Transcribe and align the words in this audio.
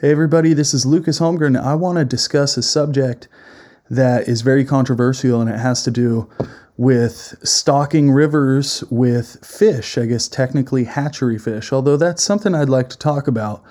Hey, 0.00 0.12
everybody, 0.12 0.54
this 0.54 0.72
is 0.72 0.86
Lucas 0.86 1.20
Holmgren. 1.20 1.62
I 1.62 1.74
want 1.74 1.98
to 1.98 2.06
discuss 2.06 2.56
a 2.56 2.62
subject 2.62 3.28
that 3.90 4.28
is 4.28 4.40
very 4.40 4.64
controversial 4.64 5.42
and 5.42 5.50
it 5.50 5.58
has 5.58 5.82
to 5.82 5.90
do 5.90 6.26
with 6.78 7.36
stocking 7.42 8.10
rivers 8.10 8.82
with 8.84 9.44
fish, 9.44 9.98
I 9.98 10.06
guess 10.06 10.26
technically 10.26 10.84
hatchery 10.84 11.38
fish, 11.38 11.70
although 11.70 11.98
that's 11.98 12.22
something 12.22 12.54
I'd 12.54 12.70
like 12.70 12.88
to 12.88 12.96
talk 12.96 13.28
about. 13.28 13.62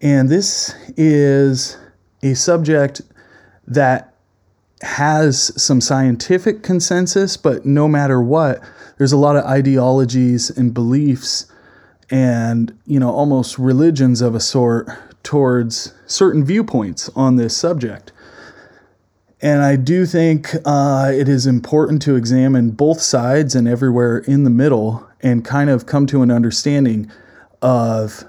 And 0.00 0.28
this 0.28 0.76
is 0.96 1.76
a 2.22 2.34
subject 2.34 3.02
that 3.66 4.14
has 4.82 5.60
some 5.60 5.80
scientific 5.80 6.62
consensus, 6.62 7.36
but 7.36 7.66
no 7.66 7.88
matter 7.88 8.22
what, 8.22 8.60
there's 8.96 9.10
a 9.10 9.16
lot 9.16 9.34
of 9.34 9.44
ideologies 9.44 10.50
and 10.50 10.72
beliefs 10.72 11.50
and, 12.10 12.78
you 12.86 13.00
know, 13.00 13.10
almost 13.10 13.58
religions 13.58 14.20
of 14.20 14.36
a 14.36 14.40
sort 14.40 14.88
towards 15.22 15.94
certain 16.06 16.44
viewpoints 16.44 17.10
on 17.14 17.36
this 17.36 17.56
subject. 17.56 18.12
And 19.40 19.62
I 19.62 19.76
do 19.76 20.04
think 20.04 20.50
uh, 20.64 21.12
it 21.14 21.28
is 21.28 21.46
important 21.46 22.02
to 22.02 22.16
examine 22.16 22.72
both 22.72 23.00
sides 23.00 23.54
and 23.54 23.68
everywhere 23.68 24.18
in 24.18 24.44
the 24.44 24.50
middle 24.50 25.08
and 25.20 25.44
kind 25.44 25.70
of 25.70 25.86
come 25.86 26.06
to 26.08 26.22
an 26.22 26.30
understanding 26.30 27.10
of 27.62 28.24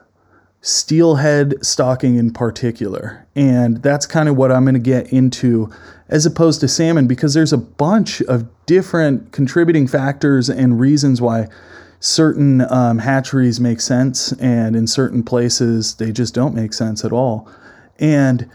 steelhead 0.61 1.65
stocking 1.65 2.15
in 2.15 2.31
particular. 2.31 3.25
And 3.35 3.81
that's 3.81 4.05
kind 4.05 4.29
of 4.29 4.35
what 4.35 4.51
I'm 4.51 4.65
going 4.65 4.73
to 4.73 4.79
get 4.79 5.11
into 5.11 5.71
as 6.09 6.25
opposed 6.25 6.59
to 6.61 6.67
salmon 6.67 7.07
because 7.07 7.33
there's 7.33 7.53
a 7.53 7.57
bunch 7.57 8.21
of 8.23 8.47
different 8.65 9.31
contributing 9.31 9.87
factors 9.87 10.49
and 10.49 10.79
reasons 10.79 11.21
why 11.21 11.47
certain 11.99 12.61
um, 12.71 12.99
hatcheries 12.99 13.59
make 13.59 13.81
sense, 13.81 14.31
and 14.33 14.75
in 14.75 14.87
certain 14.87 15.23
places 15.23 15.95
they 15.95 16.11
just 16.11 16.33
don't 16.33 16.55
make 16.55 16.73
sense 16.73 17.03
at 17.03 17.11
all. 17.11 17.49
And 17.99 18.49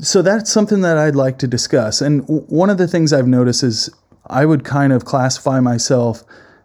so 0.00 0.22
that's 0.22 0.50
something 0.50 0.80
that 0.82 0.98
I'd 0.98 1.16
like 1.16 1.38
to 1.38 1.46
discuss. 1.46 2.00
And 2.00 2.22
w- 2.22 2.42
one 2.42 2.70
of 2.70 2.78
the 2.78 2.88
things 2.88 3.12
I've 3.12 3.26
noticed 3.26 3.62
is 3.62 3.90
I 4.26 4.44
would 4.44 4.64
kind 4.64 4.92
of 4.92 5.04
classify 5.04 5.60
myself 5.60 6.24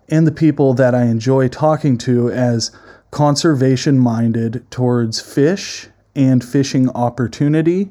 and 0.10 0.28
the 0.28 0.32
people 0.32 0.74
that 0.74 0.94
I 0.94 1.04
enjoy 1.06 1.48
talking 1.48 1.98
to 2.00 2.30
as 2.32 2.72
conservation 3.12 4.00
minded 4.00 4.66
towards 4.70 5.22
fish 5.22 5.88
and 6.16 6.44
fishing 6.44 6.90
opportunity. 6.90 7.90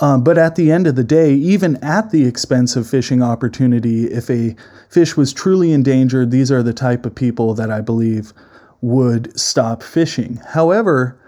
Um, 0.00 0.24
but 0.24 0.38
at 0.38 0.56
the 0.56 0.72
end 0.72 0.86
of 0.86 0.96
the 0.96 1.04
day, 1.04 1.34
even 1.34 1.76
at 1.84 2.10
the 2.10 2.24
expense 2.24 2.74
of 2.74 2.88
fishing 2.88 3.22
opportunity, 3.22 4.06
if 4.06 4.30
a 4.30 4.56
fish 4.88 5.16
was 5.16 5.32
truly 5.32 5.72
endangered, 5.72 6.30
these 6.30 6.50
are 6.50 6.62
the 6.62 6.72
type 6.72 7.04
of 7.04 7.14
people 7.14 7.52
that 7.54 7.70
I 7.70 7.82
believe 7.82 8.32
would 8.80 9.38
stop 9.38 9.82
fishing. 9.82 10.40
However, 10.48 11.18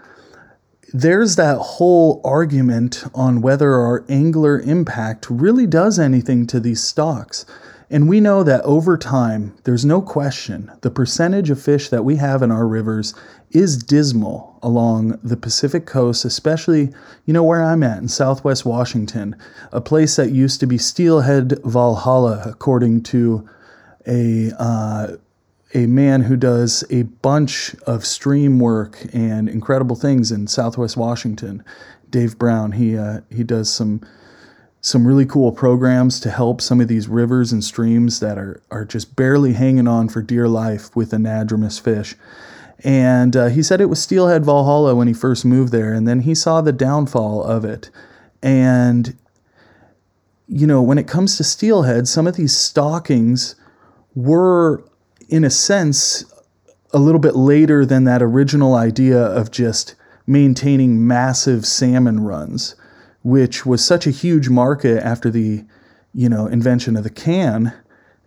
there's 0.91 1.35
that 1.35 1.57
whole 1.57 2.19
argument 2.23 3.03
on 3.13 3.41
whether 3.41 3.73
our 3.73 4.03
angler 4.09 4.59
impact 4.59 5.27
really 5.29 5.67
does 5.67 5.99
anything 5.99 6.47
to 6.47 6.59
these 6.59 6.83
stocks. 6.83 7.45
And 7.89 8.09
we 8.09 8.19
know 8.19 8.43
that 8.43 8.61
over 8.61 8.97
time, 8.97 9.55
there's 9.63 9.85
no 9.85 10.01
question, 10.01 10.71
the 10.81 10.91
percentage 10.91 11.49
of 11.49 11.61
fish 11.61 11.89
that 11.89 12.05
we 12.05 12.15
have 12.15 12.41
in 12.41 12.51
our 12.51 12.67
rivers 12.67 13.13
is 13.51 13.77
dismal 13.77 14.59
along 14.63 15.19
the 15.23 15.37
Pacific 15.37 15.85
coast, 15.85 16.25
especially, 16.25 16.91
you 17.25 17.33
know, 17.33 17.43
where 17.43 17.63
I'm 17.63 17.83
at 17.83 17.99
in 17.99 18.07
southwest 18.07 18.65
Washington, 18.65 19.35
a 19.71 19.81
place 19.81 20.15
that 20.15 20.31
used 20.31 20.59
to 20.61 20.67
be 20.67 20.77
Steelhead 20.77 21.59
Valhalla, 21.63 22.41
according 22.45 23.03
to 23.03 23.47
a, 24.07 24.51
uh, 24.57 25.17
a 25.73 25.85
man 25.85 26.21
who 26.21 26.35
does 26.35 26.83
a 26.89 27.03
bunch 27.03 27.75
of 27.85 28.05
stream 28.05 28.59
work 28.59 29.05
and 29.13 29.47
incredible 29.49 29.95
things 29.95 30.31
in 30.31 30.47
southwest 30.47 30.97
Washington, 30.97 31.63
Dave 32.09 32.37
Brown. 32.39 32.73
He, 32.73 32.97
uh, 32.97 33.21
he 33.29 33.43
does 33.43 33.71
some 33.71 34.01
some 34.85 35.07
really 35.07 35.25
cool 35.25 35.53
programs 35.53 36.19
to 36.19 36.29
help 36.29 36.59
some 36.59 36.81
of 36.81 36.89
these 36.89 37.07
rivers 37.07 37.53
and 37.53 37.63
streams 37.63 38.19
that 38.19 38.37
are, 38.37 38.61
are 38.69 38.83
just 38.83 39.15
barely 39.15 39.53
hanging 39.53 39.87
on 39.87 40.09
for 40.09 40.21
dear 40.21 40.45
life 40.45 40.93
with 40.93 41.11
anadromous 41.11 41.79
fish. 41.79 42.15
And 42.83 43.33
uh, 43.33 43.47
he 43.47 43.63
said 43.63 43.79
it 43.79 43.85
was 43.85 44.01
Steelhead 44.01 44.43
Valhalla 44.43 44.93
when 44.93 45.07
he 45.07 45.13
first 45.13 45.45
moved 45.45 45.71
there, 45.71 45.93
and 45.93 46.05
then 46.05 46.19
he 46.19 46.35
saw 46.35 46.59
the 46.59 46.73
downfall 46.73 47.41
of 47.45 47.63
it. 47.63 47.89
And, 48.41 49.15
you 50.49 50.67
know, 50.67 50.81
when 50.81 50.97
it 50.97 51.07
comes 51.07 51.37
to 51.37 51.45
steelhead, 51.45 52.09
some 52.09 52.27
of 52.27 52.35
these 52.35 52.53
stockings 52.53 53.55
were, 54.15 54.83
in 55.29 55.45
a 55.45 55.49
sense, 55.49 56.25
a 56.91 56.99
little 56.99 57.21
bit 57.21 57.37
later 57.37 57.85
than 57.85 58.03
that 58.03 58.21
original 58.21 58.75
idea 58.75 59.17
of 59.17 59.49
just 59.49 59.95
maintaining 60.27 61.07
massive 61.07 61.65
salmon 61.65 62.19
runs 62.19 62.75
which 63.23 63.65
was 63.65 63.83
such 63.83 64.05
a 64.05 64.11
huge 64.11 64.49
market 64.49 65.03
after 65.03 65.29
the, 65.29 65.63
you 66.13 66.29
know, 66.29 66.45
invention 66.45 66.95
of 66.95 67.03
the 67.03 67.09
can 67.09 67.73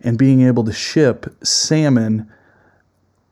and 0.01 0.17
being 0.17 0.41
able 0.41 0.63
to 0.65 0.73
ship 0.73 1.25
salmon 1.43 2.29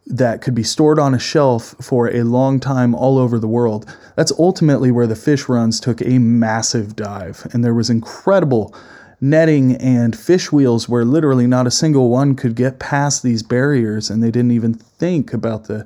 that 0.07 0.41
could 0.41 0.53
be 0.53 0.63
stored 0.63 0.99
on 0.99 1.15
a 1.15 1.19
shelf 1.19 1.75
for 1.81 2.07
a 2.09 2.23
long 2.23 2.59
time 2.59 2.93
all 2.93 3.17
over 3.17 3.39
the 3.39 3.47
world. 3.47 3.85
That's 4.15 4.31
ultimately 4.37 4.91
where 4.91 5.07
the 5.07 5.15
fish 5.15 5.49
runs 5.49 5.79
took 5.79 6.01
a 6.01 6.19
massive 6.19 6.95
dive. 6.95 7.47
And 7.51 7.63
there 7.63 7.73
was 7.73 7.89
incredible 7.89 8.75
netting 9.19 9.75
and 9.77 10.15
fish 10.15 10.51
wheels 10.51 10.87
where 10.87 11.05
literally 11.05 11.47
not 11.47 11.65
a 11.65 11.71
single 11.71 12.09
one 12.09 12.35
could 12.35 12.55
get 12.55 12.79
past 12.79 13.23
these 13.23 13.41
barriers 13.41 14.09
and 14.09 14.21
they 14.21 14.29
didn't 14.29 14.51
even 14.51 14.73
think 14.73 15.33
about 15.33 15.65
the 15.65 15.85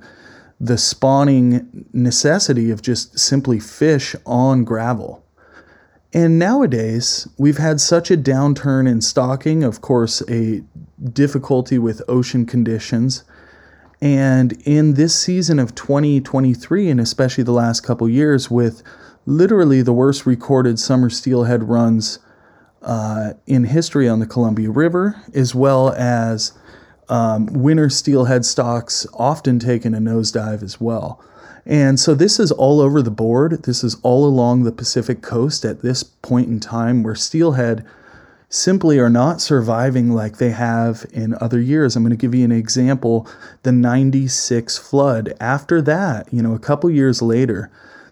the 0.62 0.78
spawning 0.78 1.86
necessity 1.94 2.70
of 2.70 2.82
just 2.82 3.18
simply 3.18 3.62
fish 3.62 4.14
on 4.26 4.66
gravel. 4.66 5.24
And 6.14 6.40
nowadays, 6.40 7.28
we've 7.38 7.60
had 7.60 7.80
such 7.80 8.10
a 8.10 8.18
downturn 8.18 8.90
in 8.90 9.02
stocking, 9.02 9.64
of 9.64 9.82
course, 9.82 10.24
a 10.28 10.64
difficulty 11.14 11.78
with 11.78 12.02
ocean 12.08 12.48
conditions. 12.48 13.24
And 14.02 14.54
in 14.66 14.96
this 14.96 15.14
season 15.16 15.60
of 15.60 15.76
2023, 15.76 16.90
and 16.90 17.00
especially 17.00 17.44
the 17.44 17.52
last 17.52 17.82
couple 17.82 18.10
years, 18.10 18.50
with 18.50 18.82
literally 19.26 19.84
the 19.84 19.94
worst 19.94 20.26
recorded 20.26 20.80
summer 20.80 21.12
steelhead 21.12 21.64
runs 21.64 22.18
uh, 22.82 23.34
in 23.46 23.66
history 23.66 24.10
on 24.10 24.20
the 24.20 24.26
Columbia 24.26 24.72
River, 24.72 25.22
as 25.36 25.54
well 25.54 25.90
as 25.92 26.54
um, 27.10 27.48
winter 27.48 27.90
steelhead 27.90 28.46
stocks 28.46 29.06
often 29.14 29.60
taking 29.60 29.94
a 29.94 29.98
nosedive 29.98 30.64
as 30.64 30.82
well. 30.82 31.24
And 31.66 32.00
so 32.00 32.16
this 32.16 32.40
is 32.40 32.52
all 32.52 32.82
over 32.82 33.02
the 33.02 33.12
board. 33.12 33.64
This 33.64 33.84
is 33.84 33.98
all 34.02 34.26
along 34.26 34.64
the 34.64 34.72
Pacific 34.72 35.22
coast 35.22 35.66
at 35.66 35.82
this 35.82 36.04
point 36.04 36.48
in 36.48 36.60
time 36.60 37.04
where 37.04 37.16
steelhead 37.16 37.86
simply 38.50 38.98
are 38.98 39.10
not 39.10 39.40
surviving 39.40 40.12
like 40.12 40.38
they 40.38 40.50
have 40.50 41.06
in 41.14 41.36
other 41.40 41.62
years. 41.62 41.96
I'm 41.96 42.04
going 42.04 42.10
to 42.10 42.18
give 42.18 42.34
you 42.34 42.44
an 42.44 42.52
example 42.52 43.28
the 43.62 43.72
96 43.72 44.78
flood. 44.78 45.34
After 45.40 45.82
that, 45.84 46.34
you 46.34 46.42
know, 46.42 46.56
a 46.56 46.60
couple 46.60 46.90
years 46.90 47.22
later, 47.22 47.70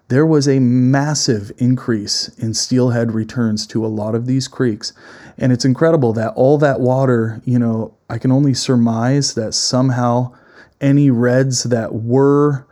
there 0.09 0.25
was 0.25 0.47
a 0.47 0.59
massive 0.59 1.52
increase 1.57 2.30
in 2.38 2.53
steelhead 2.53 3.12
returns 3.12 3.66
to 3.68 3.86
a 3.86 3.88
lot 3.88 4.16
of 4.16 4.25
these 4.25 4.47
creeks. 4.47 4.94
And 5.38 5.52
it's 5.52 5.66
incredible 5.66 6.13
that 6.13 6.34
all 6.36 6.57
that 6.59 6.80
water, 6.80 7.41
you 7.44 7.59
know, 7.59 7.94
I 8.09 8.18
can 8.18 8.31
only 8.31 8.53
surmise 8.53 9.34
that 9.34 9.53
somehow 9.53 10.34
any 10.80 11.09
redds 11.09 11.63
that 11.63 11.94
were 11.94 12.66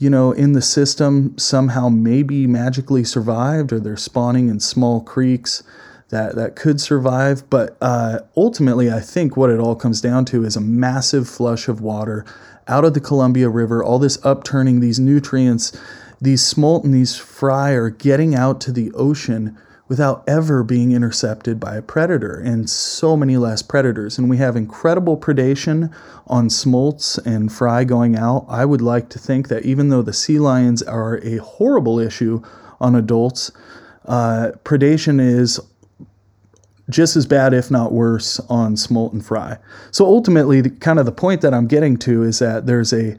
you 0.00 0.08
know, 0.08 0.32
in 0.32 0.54
the 0.54 0.62
system 0.62 1.36
somehow 1.36 1.90
maybe 1.90 2.46
magically 2.46 3.04
survived 3.04 3.70
or 3.70 3.78
they're 3.78 3.98
spawning 3.98 4.48
in 4.48 4.58
small 4.58 5.02
creeks 5.02 5.62
that, 6.08 6.34
that 6.36 6.56
could 6.56 6.80
survive. 6.80 7.48
But 7.50 7.76
uh, 7.82 8.20
ultimately, 8.34 8.90
I 8.90 9.00
think 9.00 9.36
what 9.36 9.50
it 9.50 9.60
all 9.60 9.76
comes 9.76 10.00
down 10.00 10.24
to 10.26 10.42
is 10.42 10.56
a 10.56 10.60
massive 10.60 11.28
flush 11.28 11.68
of 11.68 11.82
water 11.82 12.24
out 12.66 12.86
of 12.86 12.94
the 12.94 13.00
Columbia 13.00 13.50
River, 13.50 13.84
all 13.84 13.98
this 13.98 14.18
upturning, 14.24 14.80
these 14.80 14.98
nutrients, 14.98 15.78
these 16.18 16.42
smolt 16.42 16.82
and 16.82 16.94
these 16.94 17.16
fry 17.16 17.72
are 17.72 17.90
getting 17.90 18.34
out 18.34 18.58
to 18.62 18.72
the 18.72 18.90
ocean 18.92 19.58
without 19.90 20.22
ever 20.28 20.62
being 20.62 20.92
intercepted 20.92 21.58
by 21.58 21.74
a 21.74 21.82
predator 21.82 22.38
and 22.38 22.70
so 22.70 23.16
many 23.16 23.36
less 23.36 23.60
predators. 23.60 24.18
And 24.18 24.30
we 24.30 24.36
have 24.36 24.54
incredible 24.54 25.18
predation 25.18 25.92
on 26.28 26.48
smolts 26.48 27.18
and 27.18 27.52
fry 27.52 27.82
going 27.82 28.14
out. 28.14 28.46
I 28.48 28.64
would 28.64 28.80
like 28.80 29.08
to 29.08 29.18
think 29.18 29.48
that 29.48 29.64
even 29.64 29.88
though 29.88 30.00
the 30.00 30.12
sea 30.12 30.38
lions 30.38 30.80
are 30.80 31.18
a 31.24 31.38
horrible 31.38 31.98
issue 31.98 32.40
on 32.80 32.94
adults, 32.94 33.50
uh, 34.04 34.52
predation 34.62 35.20
is 35.20 35.58
just 36.88 37.16
as 37.16 37.26
bad, 37.26 37.52
if 37.52 37.68
not 37.68 37.90
worse, 37.90 38.38
on 38.48 38.76
smolt 38.76 39.12
and 39.12 39.26
fry. 39.26 39.58
So 39.90 40.06
ultimately, 40.06 40.60
the, 40.60 40.70
kind 40.70 41.00
of 41.00 41.04
the 41.04 41.12
point 41.12 41.40
that 41.40 41.52
I'm 41.52 41.66
getting 41.66 41.96
to 41.98 42.22
is 42.22 42.38
that 42.38 42.66
there's 42.66 42.92
a 42.92 43.16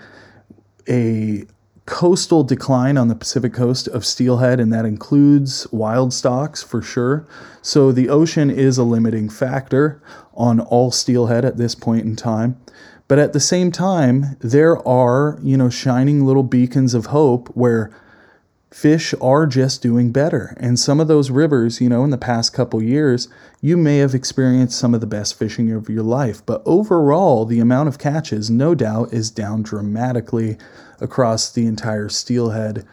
a 0.87 1.43
coastal 1.85 2.43
decline 2.43 2.97
on 2.97 3.07
the 3.07 3.15
Pacific 3.15 3.53
coast 3.53 3.87
of 3.87 4.05
steelhead, 4.05 4.59
and 4.59 4.71
that 4.71 4.85
includes 4.85 5.67
wild 5.71 6.13
stocks 6.13 6.61
for 6.61 6.81
sure. 6.81 7.27
So 7.61 7.91
the 7.91 8.09
ocean 8.09 8.49
is 8.49 8.77
a 8.77 8.83
limiting 8.83 9.29
factor 9.29 10.01
on 10.33 10.59
all 10.59 10.91
steelhead 10.91 11.43
at 11.43 11.57
this 11.57 11.75
point 11.75 12.05
in 12.05 12.15
time. 12.15 12.59
But 13.07 13.19
at 13.19 13.33
the 13.33 13.39
same 13.39 13.71
time, 13.71 14.37
there 14.39 14.77
are, 14.87 15.37
you 15.41 15.57
know, 15.57 15.69
shining 15.69 16.25
little 16.25 16.43
beacons 16.43 16.93
of 16.93 17.07
hope 17.07 17.49
where 17.49 17.91
fish 18.71 19.13
are 19.21 19.45
just 19.45 19.81
doing 19.81 20.11
better. 20.11 20.55
And 20.57 20.79
some 20.79 20.99
of 20.99 21.07
those 21.07 21.29
rivers, 21.29 21.81
you 21.81 21.89
know, 21.89 22.03
in 22.03 22.09
the 22.09 22.17
past 22.17 22.53
couple 22.53 22.81
years, 22.81 23.27
you 23.59 23.75
may 23.77 23.97
have 23.97 24.15
experienced 24.15 24.79
some 24.79 24.93
of 24.93 25.01
the 25.01 25.07
best 25.07 25.37
fishing 25.37 25.71
of 25.71 25.89
your 25.89 26.03
life. 26.03 26.43
But 26.45 26.63
overall, 26.65 27.45
the 27.45 27.59
amount 27.59 27.89
of 27.89 27.99
catches, 27.99 28.49
no 28.49 28.73
doubt, 28.73 29.13
is 29.13 29.29
down 29.29 29.61
dramatically 29.61 30.57
across 31.01 31.51
the 31.51 31.65
entire 31.65 32.07
steelhead 32.07 32.87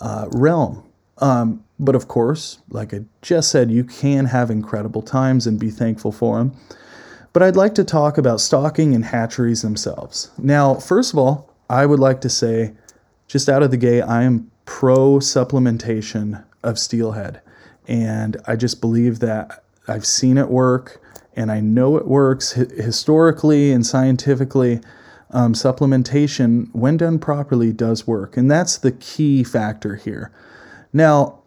uh, 0.00 0.28
realm. 0.30 0.84
Um, 1.18 1.64
but 1.78 1.96
of 1.96 2.06
course, 2.06 2.58
like 2.70 2.94
I 2.94 3.04
just 3.20 3.50
said, 3.50 3.70
you 3.70 3.84
can 3.84 4.26
have 4.26 4.50
incredible 4.50 5.02
times 5.02 5.46
and 5.46 5.58
be 5.58 5.70
thankful 5.70 6.12
for 6.12 6.38
them. 6.38 6.56
But 7.32 7.42
I'd 7.42 7.56
like 7.56 7.74
to 7.74 7.84
talk 7.84 8.16
about 8.16 8.40
stocking 8.40 8.94
and 8.94 9.04
hatcheries 9.04 9.62
themselves. 9.62 10.30
Now, 10.38 10.76
first 10.76 11.12
of 11.12 11.18
all, 11.18 11.52
I 11.68 11.84
would 11.86 11.98
like 11.98 12.20
to 12.20 12.30
say, 12.30 12.74
just 13.26 13.48
out 13.48 13.64
of 13.64 13.72
the 13.72 13.76
gate, 13.76 14.02
I 14.02 14.22
am 14.22 14.50
pro 14.64 15.18
supplementation 15.18 16.44
of 16.62 16.78
steelhead. 16.78 17.40
And 17.86 18.36
I 18.46 18.56
just 18.56 18.80
believe 18.80 19.20
that 19.20 19.64
I've 19.86 20.06
seen 20.06 20.38
it 20.38 20.48
work 20.48 21.00
and 21.36 21.50
I 21.50 21.60
know 21.60 21.96
it 21.96 22.06
works 22.06 22.52
historically 22.52 23.72
and 23.72 23.84
scientifically. 23.84 24.80
Um, 25.30 25.52
supplementation, 25.52 26.72
when 26.72 26.96
done 26.96 27.18
properly, 27.18 27.72
does 27.72 28.06
work. 28.06 28.36
And 28.36 28.48
that's 28.48 28.78
the 28.78 28.92
key 28.92 29.42
factor 29.42 29.96
here. 29.96 30.30
Now, 30.92 31.40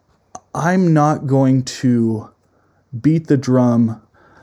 I'm 0.53 0.93
not 0.93 1.25
going 1.25 1.63
to 1.63 2.29
beat 2.99 3.27
the 3.27 3.37
drum 3.37 4.01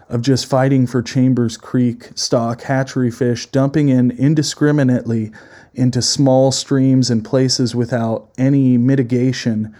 of 0.08 0.22
just 0.22 0.46
fighting 0.46 0.86
for 0.86 1.02
Chambers 1.02 1.56
Creek 1.56 2.10
stock 2.14 2.62
hatchery 2.62 3.10
fish, 3.10 3.46
dumping 3.46 3.88
in 3.88 4.10
indiscriminately 4.12 5.32
into 5.74 6.00
small 6.02 6.52
streams 6.52 7.10
and 7.10 7.24
places 7.24 7.74
without 7.74 8.28
any 8.38 8.78
mitigation 8.78 9.74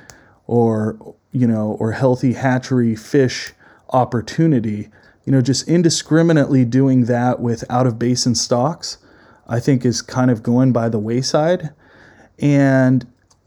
or 0.47 1.17
you 1.33 1.47
know 1.47 1.77
or 1.79 1.93
healthy 1.93 2.35
hatchery 2.35 2.97
fish 2.97 3.53
opportunity. 3.91 4.89
You 5.25 5.33
know 5.33 5.41
just 5.41 5.69
indiscriminately 5.69 6.65
doing 6.65 7.05
that 7.05 7.41
with 7.41 7.65
out 7.71 7.87
of 7.87 7.99
basin 7.99 8.35
stocks 8.35 8.99
i 9.47 9.59
think 9.59 9.85
is 9.85 10.03
kind 10.03 10.31
of 10.31 10.43
going 10.43 10.73
by 10.73 10.89
the 10.89 10.99
wayside. 10.99 11.71
And 12.39 13.07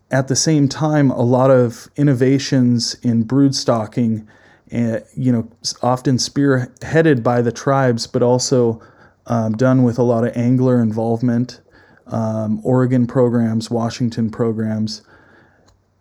at 0.10 0.28
the 0.28 0.36
same 0.36 0.70
time 0.70 1.12
a 1.12 1.22
lot 1.22 1.52
of 1.52 1.90
innovations 1.98 2.96
in 3.04 3.24
brood 3.24 3.54
stocking 3.54 4.28
uh, 4.74 5.00
you 5.16 5.32
know 5.32 5.50
often 5.82 6.18
spearheaded 6.18 7.24
by 7.24 7.42
the 7.42 7.52
tribes 7.52 8.08
but 8.08 8.22
also 8.22 8.82
um, 9.28 9.54
done 9.58 9.84
with 9.84 9.98
a 9.98 10.04
lot 10.04 10.24
of 10.24 10.36
angler 10.36 10.82
involvement 10.82 11.60
um, 12.12 12.62
Oregon 12.64 13.08
programs, 13.08 13.70
Washington 13.70 14.30
programs. 14.30 15.02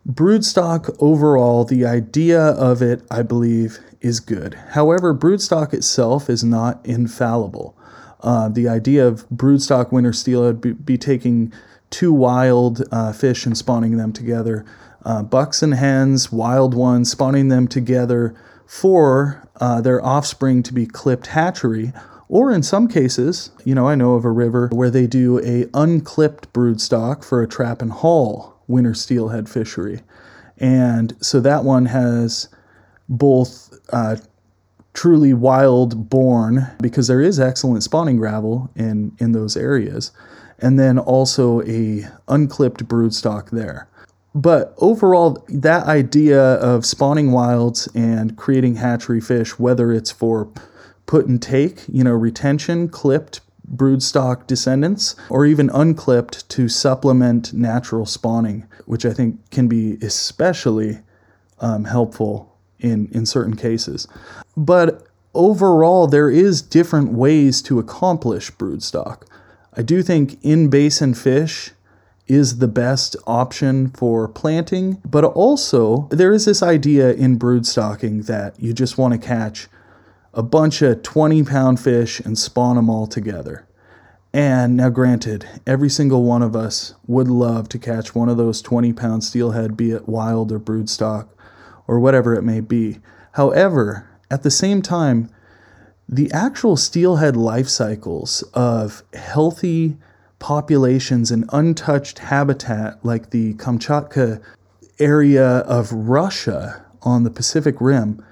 Broodstock 0.09 0.95
overall, 1.01 1.65
the 1.65 1.85
idea 1.85 2.41
of 2.41 2.81
it, 2.81 3.03
I 3.11 3.23
believe, 3.23 3.81
is 4.01 4.21
good. 4.21 4.55
However, 4.71 5.13
broodstock 5.15 5.75
itself 5.75 6.31
is 6.31 6.45
not 6.45 6.85
infallible. 6.85 7.77
Uh, 8.21 8.49
the 8.49 8.69
idea 8.69 9.07
of 9.07 9.29
broodstock 9.31 9.93
winter 9.93 10.13
steelhead 10.13 10.61
be, 10.61 10.73
be 10.73 10.97
taking 10.97 11.53
two 11.91 12.13
wild 12.13 12.83
uh, 12.93 13.13
fish 13.13 13.47
and 13.47 13.57
spawning 13.57 13.97
them 13.97 14.13
together, 14.13 14.65
uh, 15.05 15.23
bucks 15.23 15.63
and 15.63 15.75
hens, 15.75 16.33
wild 16.33 16.75
ones, 16.75 17.11
spawning 17.11 17.49
them 17.49 17.67
together 17.69 18.35
for 18.67 19.49
uh, 19.61 19.81
their 19.81 20.05
offspring 20.05 20.63
to 20.65 20.75
be 20.75 20.87
clipped 20.87 21.29
hatchery 21.29 21.93
or 22.29 22.51
in 22.51 22.63
some 22.63 22.89
cases, 22.89 23.51
you 23.65 23.75
know, 23.75 23.87
I 23.87 23.95
know 23.95 24.15
of 24.15 24.25
a 24.25 24.31
river 24.31 24.69
where 24.73 24.91
they 24.91 25.07
do 25.07 25.39
a 25.45 25.67
unclipped 25.75 26.53
broodstock 26.53 27.25
for 27.25 27.41
a 27.41 27.49
trap 27.49 27.81
and 27.81 27.93
haul 27.93 28.57
winter 28.67 28.95
steelhead 28.95 29.49
fishery. 29.49 30.01
And 30.59 31.17
so 31.21 31.39
that 31.41 31.65
one 31.65 31.87
has 31.87 32.49
both 33.09 33.73
uh, 33.93 34.17
truly 34.93 35.35
wild 35.35 36.11
born, 36.11 36.67
because 36.81 37.07
there 37.07 37.21
is 37.21 37.39
excellent 37.39 37.85
spawning 37.85 38.17
gravel 38.17 38.71
in, 38.75 39.15
in 39.19 39.33
those 39.33 39.57
areas, 39.57 40.11
and 40.59 40.81
then 40.81 40.99
also 40.99 41.63
a 41.63 42.07
unclipped 42.27 42.89
broodstock 42.89 43.51
there. 43.51 43.89
But 44.37 44.75
overall, 44.77 45.43
that 45.49 45.87
idea 45.87 46.39
of 46.39 46.85
spawning 46.85 47.33
wilds 47.33 47.89
and 47.95 48.37
creating 48.37 48.77
hatchery 48.77 49.23
fish, 49.23 49.59
whether 49.59 49.91
it's 49.91 50.11
for 50.11 50.51
put 51.07 51.27
and 51.27 51.41
take, 51.41 51.85
you 51.89 52.05
know, 52.05 52.13
retention, 52.13 52.91
clipped 52.91 53.41
broodstock 53.75 54.47
descendants, 54.47 55.17
or 55.31 55.47
even 55.47 55.71
unclipped 55.71 56.47
to 56.51 56.69
supplement 56.69 57.55
natural 57.55 58.05
spawning, 58.05 58.67
which 58.85 59.07
I 59.07 59.15
think 59.15 59.51
can 59.51 59.69
be 59.69 59.97
especially 60.03 60.99
um, 61.61 61.85
helpful 61.85 62.55
in, 62.79 63.09
in 63.13 63.25
certain 63.25 63.57
cases. 63.57 64.07
But 64.55 65.07
overall, 65.33 66.09
there 66.09 66.29
is 66.29 66.61
different 66.61 67.15
ways 67.15 67.63
to 67.63 67.79
accomplish 67.79 68.51
broodstock. 68.51 69.23
I 69.73 69.81
do 69.81 70.03
think 70.03 70.39
in 70.45 70.69
basin 70.69 71.15
fish 71.15 71.73
is 72.29 72.59
the 72.59 72.69
best 72.69 73.17
option 73.27 73.89
for 73.91 74.27
planting, 74.29 75.01
but 75.05 75.25
also 75.25 76.09
there 76.11 76.33
is 76.33 76.45
this 76.45 76.63
idea 76.63 77.13
in 77.13 77.39
broodstocking 77.39 78.27
that 78.27 78.59
you 78.61 78.73
just 78.73 78.99
want 78.99 79.13
to 79.13 79.19
catch 79.19 79.69
a 80.35 80.43
bunch 80.43 80.83
of 80.83 81.03
20 81.03 81.45
pound 81.45 81.81
fish 81.81 82.21
and 82.21 82.39
spawn 82.39 82.77
them 82.77 82.91
all 82.91 83.07
together. 83.07 83.67
And 84.33 84.77
now, 84.77 84.91
granted, 84.91 85.49
every 85.67 85.89
single 85.89 86.23
one 86.23 86.43
of 86.43 86.55
us 86.55 86.95
would 87.07 87.29
love 87.29 87.71
to 87.71 87.79
catch 87.79 88.15
one 88.15 88.29
of 88.29 88.37
those 88.37 88.61
20 88.61 88.93
pound 88.93 89.25
steelhead, 89.25 89.77
be 89.77 89.93
it 89.93 90.09
wild 90.09 90.53
or 90.53 90.61
broodstock 90.61 91.29
or 91.87 91.99
whatever 91.99 92.35
it 92.35 92.43
may 92.43 92.61
be. 92.61 92.99
However, 93.33 94.11
at 94.31 94.43
the 94.43 94.51
same 94.51 94.83
time, 94.83 95.31
the 96.09 96.31
actual 96.33 96.77
steelhead 96.77 97.37
life 97.37 97.69
cycles 97.69 98.43
of 98.55 99.03
healthy 99.15 99.97
populations 100.39 101.31
in 101.31 101.45
untouched 101.53 102.19
habitat 102.19 103.05
like 103.05 103.31
the 103.31 103.55
Kamchatka 103.55 104.43
area 104.99 105.59
of 105.61 105.93
Russia 105.93 106.85
on 107.03 107.23
the 107.23 107.31
Pacific 107.31 107.81
Rim 107.81 108.23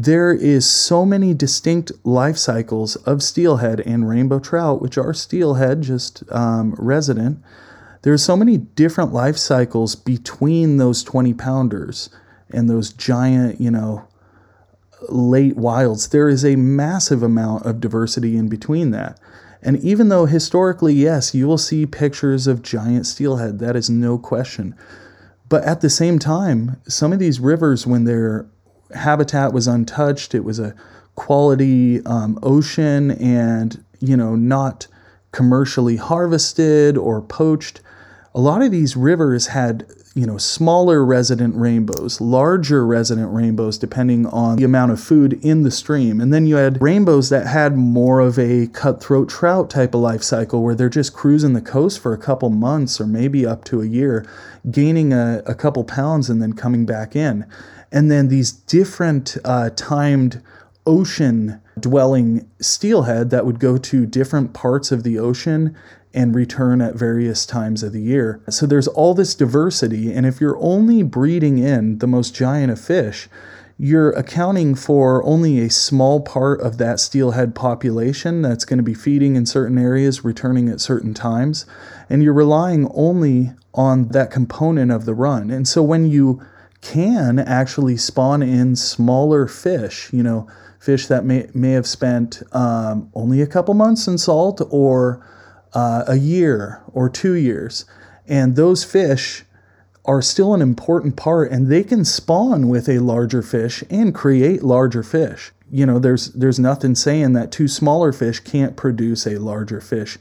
there 0.00 0.32
is 0.32 0.64
so 0.64 1.04
many 1.04 1.34
distinct 1.34 1.90
life 2.04 2.36
cycles 2.36 2.94
of 2.94 3.20
steelhead 3.20 3.80
and 3.80 4.08
rainbow 4.08 4.38
trout, 4.38 4.80
which 4.80 4.96
are 4.96 5.12
steelhead, 5.12 5.82
just 5.82 6.22
um, 6.30 6.76
resident. 6.78 7.42
There's 8.02 8.22
so 8.22 8.36
many 8.36 8.58
different 8.58 9.12
life 9.12 9.36
cycles 9.36 9.96
between 9.96 10.76
those 10.76 11.02
20 11.02 11.34
pounders 11.34 12.10
and 12.48 12.70
those 12.70 12.92
giant, 12.92 13.60
you 13.60 13.72
know, 13.72 14.06
late 15.08 15.56
wilds. 15.56 16.10
There 16.10 16.28
is 16.28 16.44
a 16.44 16.54
massive 16.54 17.24
amount 17.24 17.66
of 17.66 17.80
diversity 17.80 18.36
in 18.36 18.48
between 18.48 18.92
that. 18.92 19.18
And 19.62 19.78
even 19.78 20.08
though 20.08 20.26
historically, 20.26 20.94
yes, 20.94 21.34
you 21.34 21.46
will 21.46 21.58
see 21.58 21.84
pictures 21.84 22.46
of 22.46 22.62
giant 22.62 23.06
steelhead, 23.06 23.58
that 23.58 23.76
is 23.76 23.90
no 23.90 24.18
question. 24.18 24.74
But 25.48 25.64
at 25.64 25.80
the 25.80 25.90
same 25.90 26.18
time, 26.18 26.80
some 26.86 27.12
of 27.12 27.18
these 27.18 27.40
rivers, 27.40 27.86
when 27.86 28.04
they're 28.04 28.46
habitat 28.94 29.52
was 29.52 29.66
untouched. 29.66 30.34
It 30.34 30.44
was 30.44 30.58
a 30.58 30.74
quality 31.14 32.04
um, 32.06 32.38
ocean 32.42 33.10
and, 33.12 33.82
you 34.00 34.16
know, 34.16 34.34
not 34.36 34.86
commercially 35.32 35.96
harvested 35.96 36.96
or 36.96 37.20
poached. 37.20 37.80
A 38.34 38.40
lot 38.40 38.62
of 38.62 38.70
these 38.70 38.96
rivers 38.96 39.48
had, 39.48 39.86
you 40.18 40.26
know, 40.26 40.38
smaller 40.38 41.04
resident 41.04 41.54
rainbows, 41.56 42.20
larger 42.20 42.84
resident 42.84 43.32
rainbows, 43.32 43.78
depending 43.78 44.26
on 44.26 44.56
the 44.56 44.64
amount 44.64 44.92
of 44.92 45.00
food 45.00 45.34
in 45.44 45.62
the 45.62 45.70
stream. 45.70 46.20
And 46.20 46.32
then 46.32 46.46
you 46.46 46.56
had 46.56 46.82
rainbows 46.82 47.28
that 47.28 47.46
had 47.46 47.76
more 47.76 48.20
of 48.20 48.38
a 48.38 48.66
cutthroat 48.68 49.28
trout 49.28 49.70
type 49.70 49.94
of 49.94 50.00
life 50.00 50.22
cycle 50.22 50.62
where 50.62 50.74
they're 50.74 50.88
just 50.88 51.14
cruising 51.14 51.52
the 51.52 51.60
coast 51.60 52.00
for 52.00 52.12
a 52.12 52.18
couple 52.18 52.50
months 52.50 53.00
or 53.00 53.06
maybe 53.06 53.46
up 53.46 53.64
to 53.64 53.80
a 53.80 53.86
year, 53.86 54.26
gaining 54.70 55.12
a, 55.12 55.42
a 55.46 55.54
couple 55.54 55.84
pounds 55.84 56.28
and 56.28 56.42
then 56.42 56.52
coming 56.52 56.84
back 56.84 57.14
in 57.14 57.46
and 57.90 58.10
then 58.10 58.28
these 58.28 58.52
different 58.52 59.36
uh, 59.44 59.70
timed 59.76 60.42
ocean 60.86 61.60
dwelling 61.78 62.48
steelhead 62.60 63.30
that 63.30 63.46
would 63.46 63.60
go 63.60 63.76
to 63.76 64.06
different 64.06 64.52
parts 64.52 64.90
of 64.90 65.02
the 65.02 65.18
ocean 65.18 65.76
and 66.14 66.34
return 66.34 66.80
at 66.80 66.94
various 66.94 67.44
times 67.46 67.82
of 67.82 67.92
the 67.92 68.00
year. 68.00 68.40
So 68.48 68.66
there's 68.66 68.88
all 68.88 69.14
this 69.14 69.34
diversity, 69.34 70.12
and 70.12 70.26
if 70.26 70.40
you're 70.40 70.58
only 70.58 71.02
breeding 71.02 71.58
in 71.58 71.98
the 71.98 72.06
most 72.06 72.34
giant 72.34 72.72
of 72.72 72.80
fish, 72.80 73.28
you're 73.80 74.10
accounting 74.10 74.74
for 74.74 75.24
only 75.24 75.60
a 75.60 75.70
small 75.70 76.20
part 76.20 76.60
of 76.60 76.78
that 76.78 76.98
steelhead 76.98 77.54
population 77.54 78.42
that's 78.42 78.64
going 78.64 78.78
to 78.78 78.82
be 78.82 78.94
feeding 78.94 79.36
in 79.36 79.46
certain 79.46 79.78
areas, 79.78 80.24
returning 80.24 80.68
at 80.68 80.80
certain 80.80 81.14
times, 81.14 81.64
and 82.10 82.22
you're 82.22 82.32
relying 82.32 82.90
only 82.92 83.52
on 83.74 84.08
that 84.08 84.32
component 84.32 84.90
of 84.90 85.04
the 85.04 85.14
run. 85.14 85.50
And 85.50 85.68
so 85.68 85.82
when 85.82 86.06
you 86.06 86.44
can 86.80 87.38
actually 87.38 87.96
spawn 87.96 88.42
in 88.42 88.74
smaller 88.74 89.46
fish, 89.46 90.12
you 90.12 90.24
know, 90.24 90.48
fish 90.80 91.06
that 91.06 91.24
may, 91.24 91.48
may 91.54 91.72
have 91.72 91.86
spent 91.86 92.42
um, 92.52 93.10
only 93.14 93.40
a 93.42 93.46
couple 93.46 93.74
months 93.74 94.08
in 94.08 94.18
salt 94.18 94.60
or 94.70 95.24
uh, 95.72 96.04
a 96.06 96.16
year 96.16 96.82
or 96.92 97.08
two 97.08 97.34
years. 97.34 97.84
And 98.26 98.56
those 98.56 98.84
fish 98.84 99.44
are 100.04 100.22
still 100.22 100.54
an 100.54 100.62
important 100.62 101.16
part 101.16 101.50
and 101.50 101.66
they 101.66 101.84
can 101.84 102.04
spawn 102.04 102.68
with 102.68 102.88
a 102.88 102.98
larger 102.98 103.42
fish 103.42 103.84
and 103.90 104.14
create 104.14 104.62
larger 104.62 105.02
fish. 105.02 105.52
You 105.70 105.84
know, 105.84 105.98
there's 105.98 106.32
there's 106.32 106.58
nothing 106.58 106.94
saying 106.94 107.34
that 107.34 107.52
two 107.52 107.68
smaller 107.68 108.12
fish 108.12 108.40
can't 108.40 108.76
produce 108.76 109.26
a 109.26 109.38
larger 109.38 109.82
fish 109.82 110.18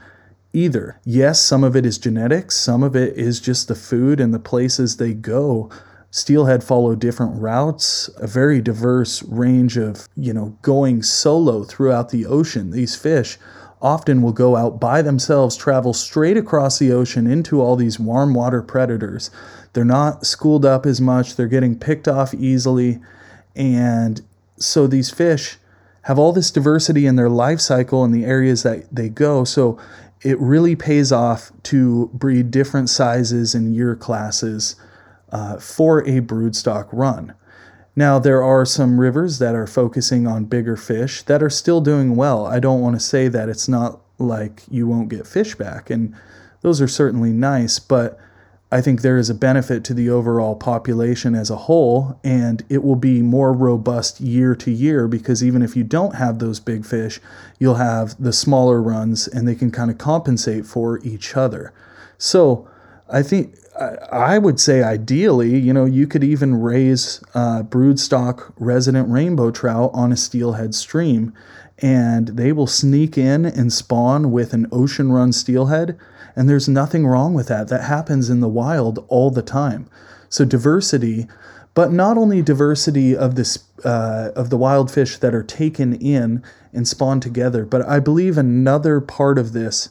either. 0.52 1.00
Yes, 1.06 1.40
some 1.40 1.64
of 1.64 1.76
it 1.76 1.86
is 1.86 1.98
genetics, 1.98 2.56
some 2.56 2.84
of 2.84 2.96
it 2.96 3.16
is 3.16 3.40
just 3.40 3.70
the 3.70 3.76
food 3.76 4.20
and 4.20 4.34
the 4.34 4.40
places 4.40 4.98
they 4.98 5.14
go. 5.14 5.70
Steelhead 6.12 6.64
follow 6.64 6.96
different 6.96 7.40
routes, 7.42 8.10
a 8.18 8.28
very 8.28 8.62
diverse 8.62 9.22
range 9.24 9.78
of, 9.78 10.08
you 10.16 10.34
know, 10.34 10.58
going 10.62 11.04
solo 11.04 11.64
throughout 11.64 12.10
the 12.10 12.26
ocean. 12.26 12.72
These 12.72 12.96
fish 12.96 13.38
often 13.82 14.22
will 14.22 14.32
go 14.32 14.56
out 14.56 14.80
by 14.80 15.02
themselves, 15.02 15.56
travel 15.56 15.94
straight 15.94 16.38
across 16.38 16.80
the 16.80 16.92
ocean 16.92 17.28
into 17.28 17.62
all 17.62 17.76
these 17.76 18.00
warm 18.00 18.34
water 18.34 18.62
predators. 18.62 19.30
They're 19.74 19.86
not 19.86 20.26
schooled 20.26 20.66
up 20.66 20.86
as 20.86 21.00
much, 21.00 21.36
they're 21.36 21.48
getting 21.48 21.78
picked 21.78 22.08
off 22.08 22.34
easily. 22.34 23.00
And 23.56 24.22
so 24.58 24.88
these 24.88 25.12
fish 25.12 25.58
have 26.04 26.18
all 26.18 26.32
this 26.32 26.52
diversity 26.52 27.06
in 27.06 27.16
their 27.18 27.30
life 27.30 27.60
cycle 27.60 28.04
in 28.04 28.12
the 28.12 28.26
areas 28.26 28.64
that 28.64 28.88
they 28.94 29.10
go. 29.10 29.44
So 29.44 29.78
it 30.22 30.40
really 30.40 30.76
pays 30.76 31.12
off 31.12 31.52
to 31.64 32.10
breed 32.14 32.50
different 32.50 32.90
sizes 32.90 33.54
and 33.54 33.76
year 33.76 33.96
classes 33.96 34.76
uh, 35.32 35.58
for 35.58 36.00
a 36.00 36.22
broodstock 36.22 36.88
run. 36.92 37.34
Now, 37.98 38.20
there 38.20 38.44
are 38.44 38.64
some 38.64 39.02
rivers 39.02 39.40
that 39.40 39.56
are 39.56 39.66
focusing 39.66 40.28
on 40.28 40.46
bigger 40.46 40.78
fish 40.78 41.24
that 41.24 41.42
are 41.42 41.50
still 41.50 41.82
doing 41.82 42.16
well. 42.16 42.46
I 42.46 42.60
don't 42.60 42.80
want 42.80 42.96
to 42.96 43.00
say 43.00 43.28
that 43.28 43.50
it's 43.50 43.68
not 43.68 44.00
like 44.20 44.62
you 44.70 44.86
won't 44.86 45.10
get 45.10 45.26
fish 45.26 45.56
back, 45.56 45.90
and 45.90 46.16
those 46.62 46.80
are 46.80 46.88
certainly 46.88 47.32
nice, 47.32 47.80
but 47.80 48.20
I 48.72 48.82
think 48.82 49.02
there 49.02 49.18
is 49.18 49.32
a 49.32 49.34
benefit 49.34 49.84
to 49.86 49.96
the 49.96 50.12
overall 50.12 50.56
population 50.56 51.34
as 51.34 51.50
a 51.50 51.56
whole, 51.56 52.20
and 52.24 52.64
it 52.70 52.84
will 52.84 52.96
be 52.98 53.24
more 53.24 53.52
robust 53.52 54.22
year 54.22 54.54
to 54.54 54.70
year 54.70 55.08
because 55.08 55.44
even 55.44 55.64
if 55.64 55.76
you 55.76 55.84
don't 55.84 56.14
have 56.14 56.38
those 56.38 56.60
big 56.60 56.86
fish, 56.86 57.20
you'll 57.58 57.76
have 57.76 58.16
the 58.22 58.34
smaller 58.34 58.80
runs 58.80 59.28
and 59.28 59.48
they 59.48 59.56
can 59.56 59.72
kind 59.72 59.90
of 59.90 59.98
compensate 59.98 60.68
for 60.68 61.00
each 61.04 61.36
other. 61.36 61.74
So 62.20 62.70
I 63.10 63.24
think 63.24 63.56
I 63.78 64.38
would 64.38 64.60
say 64.60 64.82
ideally, 64.82 65.58
you 65.58 65.72
know, 65.74 65.86
you 65.86 66.08
could 66.08 66.24
even 66.24 66.62
raise 66.62 67.22
uh, 67.34 67.64
broodstock 67.64 68.52
resident 68.58 69.10
rainbow 69.10 69.52
trout 69.52 69.92
on 69.94 70.12
a 70.12 70.18
steelhead 70.18 70.74
stream, 70.74 71.34
and 71.80 72.30
they 72.30 72.52
will 72.52 72.68
sneak 72.68 73.18
in 73.18 73.46
and 73.46 73.72
spawn 73.72 74.32
with 74.32 74.54
an 74.54 74.68
ocean 74.72 75.12
run 75.12 75.32
steelhead. 75.32 75.98
And 76.36 76.50
there's 76.50 76.68
nothing 76.68 77.06
wrong 77.06 77.34
with 77.34 77.48
that. 77.48 77.68
That 77.68 77.84
happens 77.84 78.30
in 78.30 78.40
the 78.40 78.48
wild 78.48 79.06
all 79.10 79.30
the 79.30 79.42
time. 79.42 79.88
So 80.30 80.44
diversity, 80.44 81.28
but 81.74 81.92
not 81.92 82.18
only 82.18 82.42
diversity 82.42 83.16
of 83.16 83.36
this 83.36 83.60
uh, 83.86 84.32
of 84.36 84.50
the 84.50 84.58
wild 84.58 84.90
fish 84.90 85.18
that 85.18 85.36
are 85.36 85.44
taken 85.44 85.94
in 85.94 86.44
and 86.74 86.88
spawn 86.88 87.20
together, 87.20 87.64
but 87.64 87.88
I 87.88 88.00
believe 88.00 88.38
another 88.38 89.00
part 89.00 89.38
of 89.38 89.54
this 89.54 89.90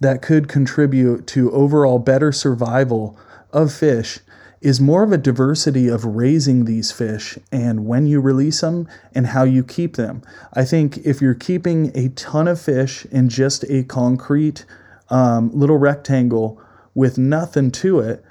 that 0.00 0.22
could 0.22 0.48
contribute 0.48 1.26
to 1.28 1.50
overall 1.52 1.98
better 1.98 2.32
survival 2.32 3.18
of 3.52 3.72
fish 3.72 4.20
is 4.60 4.80
more 4.80 5.02
of 5.02 5.12
a 5.12 5.18
diversity 5.18 5.88
of 5.88 6.04
raising 6.04 6.64
these 6.64 6.90
fish 6.90 7.38
and 7.52 7.86
when 7.86 8.06
you 8.06 8.20
release 8.20 8.62
them 8.62 8.88
and 9.14 9.28
how 9.28 9.44
you 9.44 9.62
keep 9.62 9.96
them. 9.96 10.22
I 10.54 10.64
think 10.64 10.98
if 10.98 11.20
you're 11.20 11.34
keeping 11.34 11.92
a 11.94 12.08
ton 12.10 12.48
of 12.48 12.60
fish 12.60 13.06
in 13.06 13.28
just 13.28 13.64
a 13.64 13.84
concrete 13.84 14.64
um, 15.08 15.50
little 15.52 15.76
rectangle 15.76 16.60
with 16.94 17.18
nothing 17.18 17.70
to 17.70 18.00
it, 18.00 18.24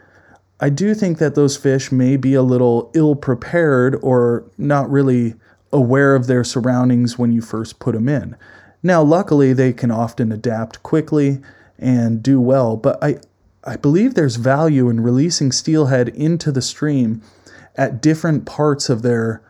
I 0.59 0.69
do 0.69 0.93
think 0.93 1.19
that 1.19 1.35
those 1.35 1.57
fish 1.57 1.91
may 1.91 2.17
be 2.17 2.33
a 2.33 2.41
little 2.41 2.91
ill 2.93 3.15
prepared 3.15 3.97
or 4.01 4.45
not 4.57 4.89
really 4.89 5.35
aware 5.71 6.15
of 6.15 6.27
their 6.27 6.43
surroundings 6.43 7.17
when 7.17 7.31
you 7.31 7.41
first 7.41 7.79
put 7.79 7.93
them 7.93 8.07
in. 8.07 8.35
Now, 8.81 9.01
luckily, 9.01 9.51
they 9.51 9.73
can 9.73 9.91
often 9.91 10.31
adapt 10.31 10.81
quickly 10.83 11.41
and 11.77 12.23
do 12.23 12.39
well, 12.39 12.77
but 12.77 13.03
I, 13.03 13.17
I 13.63 13.75
believe 13.75 14.13
there's 14.13 14.35
value 14.37 14.89
in 14.89 15.01
releasing 15.01 15.51
steelhead 15.51 16.09
into 16.09 16.51
the 16.51 16.61
stream 16.61 17.21
at 17.75 18.01
different 18.01 18.45
parts 18.45 18.89
of 18.89 19.01
their 19.01 19.41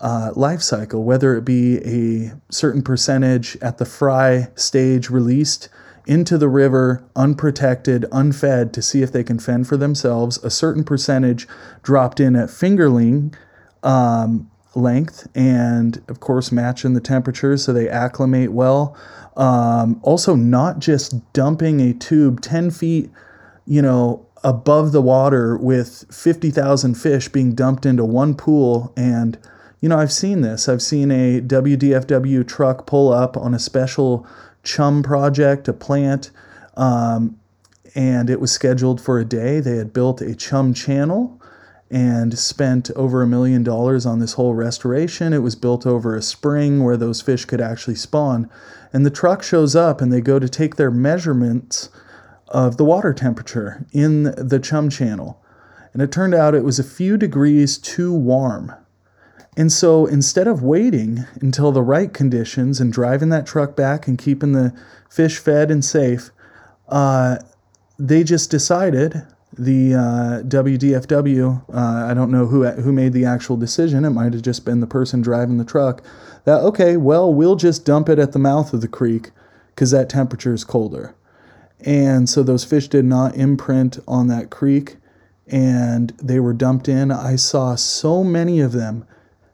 uh, 0.00 0.32
life 0.34 0.62
cycle, 0.62 1.04
whether 1.04 1.36
it 1.36 1.44
be 1.44 1.78
a 1.78 2.32
certain 2.50 2.82
percentage 2.82 3.56
at 3.60 3.78
the 3.78 3.84
fry 3.84 4.48
stage 4.54 5.10
released 5.10 5.68
into 6.06 6.38
the 6.38 6.48
river, 6.48 7.04
unprotected, 7.14 8.06
unfed, 8.10 8.72
to 8.72 8.82
see 8.82 9.02
if 9.02 9.12
they 9.12 9.22
can 9.22 9.38
fend 9.38 9.68
for 9.68 9.76
themselves, 9.76 10.42
a 10.42 10.50
certain 10.50 10.82
percentage 10.82 11.46
dropped 11.82 12.18
in 12.18 12.34
at 12.34 12.48
fingerling 12.48 13.34
um, 13.82 14.50
length, 14.74 15.28
and 15.34 16.02
of 16.08 16.20
course, 16.20 16.52
matching 16.52 16.94
the 16.94 17.00
temperature 17.00 17.56
so 17.56 17.72
they 17.72 17.88
acclimate 17.88 18.52
well. 18.52 18.96
Um, 19.36 20.00
also, 20.02 20.34
not 20.34 20.78
just 20.78 21.32
dumping 21.32 21.80
a 21.80 21.92
tube 21.92 22.40
10 22.40 22.70
feet 22.70 23.10
you 23.70 23.80
know, 23.80 24.26
above 24.42 24.90
the 24.90 25.00
water 25.00 25.56
with 25.56 26.04
50,000 26.12 26.94
fish 26.94 27.28
being 27.28 27.54
dumped 27.54 27.86
into 27.86 28.04
one 28.04 28.34
pool. 28.34 28.92
And, 28.96 29.38
you 29.80 29.88
know, 29.88 29.96
I've 29.96 30.12
seen 30.12 30.40
this. 30.40 30.68
I've 30.68 30.82
seen 30.82 31.12
a 31.12 31.40
WDFW 31.40 32.46
truck 32.48 32.84
pull 32.84 33.12
up 33.12 33.36
on 33.36 33.54
a 33.54 33.60
special 33.60 34.26
chum 34.64 35.04
project, 35.04 35.68
a 35.68 35.72
plant, 35.72 36.32
um, 36.76 37.38
and 37.94 38.28
it 38.28 38.40
was 38.40 38.50
scheduled 38.50 39.00
for 39.00 39.20
a 39.20 39.24
day. 39.24 39.60
They 39.60 39.76
had 39.76 39.92
built 39.92 40.20
a 40.20 40.34
chum 40.34 40.74
channel 40.74 41.39
and 41.90 42.38
spent 42.38 42.90
over 42.92 43.20
a 43.20 43.26
million 43.26 43.64
dollars 43.64 44.06
on 44.06 44.20
this 44.20 44.34
whole 44.34 44.54
restoration. 44.54 45.32
It 45.32 45.42
was 45.42 45.56
built 45.56 45.86
over 45.86 46.14
a 46.14 46.22
spring 46.22 46.84
where 46.84 46.96
those 46.96 47.20
fish 47.20 47.44
could 47.44 47.60
actually 47.60 47.96
spawn. 47.96 48.48
And 48.92 49.04
the 49.04 49.10
truck 49.10 49.42
shows 49.42 49.74
up 49.74 50.00
and 50.00 50.12
they 50.12 50.20
go 50.20 50.38
to 50.38 50.48
take 50.48 50.76
their 50.76 50.90
measurements 50.90 51.88
of 52.48 52.76
the 52.76 52.84
water 52.84 53.12
temperature 53.12 53.86
in 53.92 54.24
the 54.36 54.60
chum 54.62 54.88
channel. 54.88 55.42
And 55.92 56.00
it 56.00 56.12
turned 56.12 56.34
out 56.34 56.54
it 56.54 56.64
was 56.64 56.78
a 56.78 56.84
few 56.84 57.16
degrees 57.16 57.76
too 57.76 58.12
warm. 58.12 58.72
And 59.56 59.72
so 59.72 60.06
instead 60.06 60.46
of 60.46 60.62
waiting 60.62 61.24
until 61.40 61.72
the 61.72 61.82
right 61.82 62.12
conditions 62.12 62.80
and 62.80 62.92
driving 62.92 63.30
that 63.30 63.46
truck 63.46 63.74
back 63.74 64.06
and 64.06 64.16
keeping 64.16 64.52
the 64.52 64.72
fish 65.08 65.38
fed 65.38 65.72
and 65.72 65.84
safe, 65.84 66.30
uh, 66.88 67.38
they 67.98 68.22
just 68.22 68.50
decided 68.50 69.26
the 69.56 69.94
uh, 69.94 70.42
WDFW. 70.44 71.62
Uh, 71.72 72.06
I 72.06 72.14
don't 72.14 72.30
know 72.30 72.46
who 72.46 72.64
who 72.64 72.92
made 72.92 73.12
the 73.12 73.24
actual 73.24 73.56
decision. 73.56 74.04
It 74.04 74.10
might 74.10 74.32
have 74.32 74.42
just 74.42 74.64
been 74.64 74.80
the 74.80 74.86
person 74.86 75.20
driving 75.20 75.58
the 75.58 75.64
truck. 75.64 76.02
That 76.44 76.60
okay, 76.60 76.96
well, 76.96 77.32
we'll 77.32 77.56
just 77.56 77.84
dump 77.84 78.08
it 78.08 78.18
at 78.18 78.32
the 78.32 78.38
mouth 78.38 78.72
of 78.72 78.80
the 78.80 78.88
creek 78.88 79.30
because 79.74 79.90
that 79.90 80.08
temperature 80.08 80.54
is 80.54 80.64
colder. 80.64 81.14
And 81.80 82.28
so 82.28 82.42
those 82.42 82.64
fish 82.64 82.88
did 82.88 83.04
not 83.04 83.34
imprint 83.36 83.98
on 84.06 84.28
that 84.28 84.50
creek 84.50 84.96
and 85.46 86.10
they 86.22 86.38
were 86.38 86.52
dumped 86.52 86.88
in. 86.88 87.10
I 87.10 87.36
saw 87.36 87.74
so 87.74 88.22
many 88.22 88.60
of 88.60 88.72
them 88.72 89.06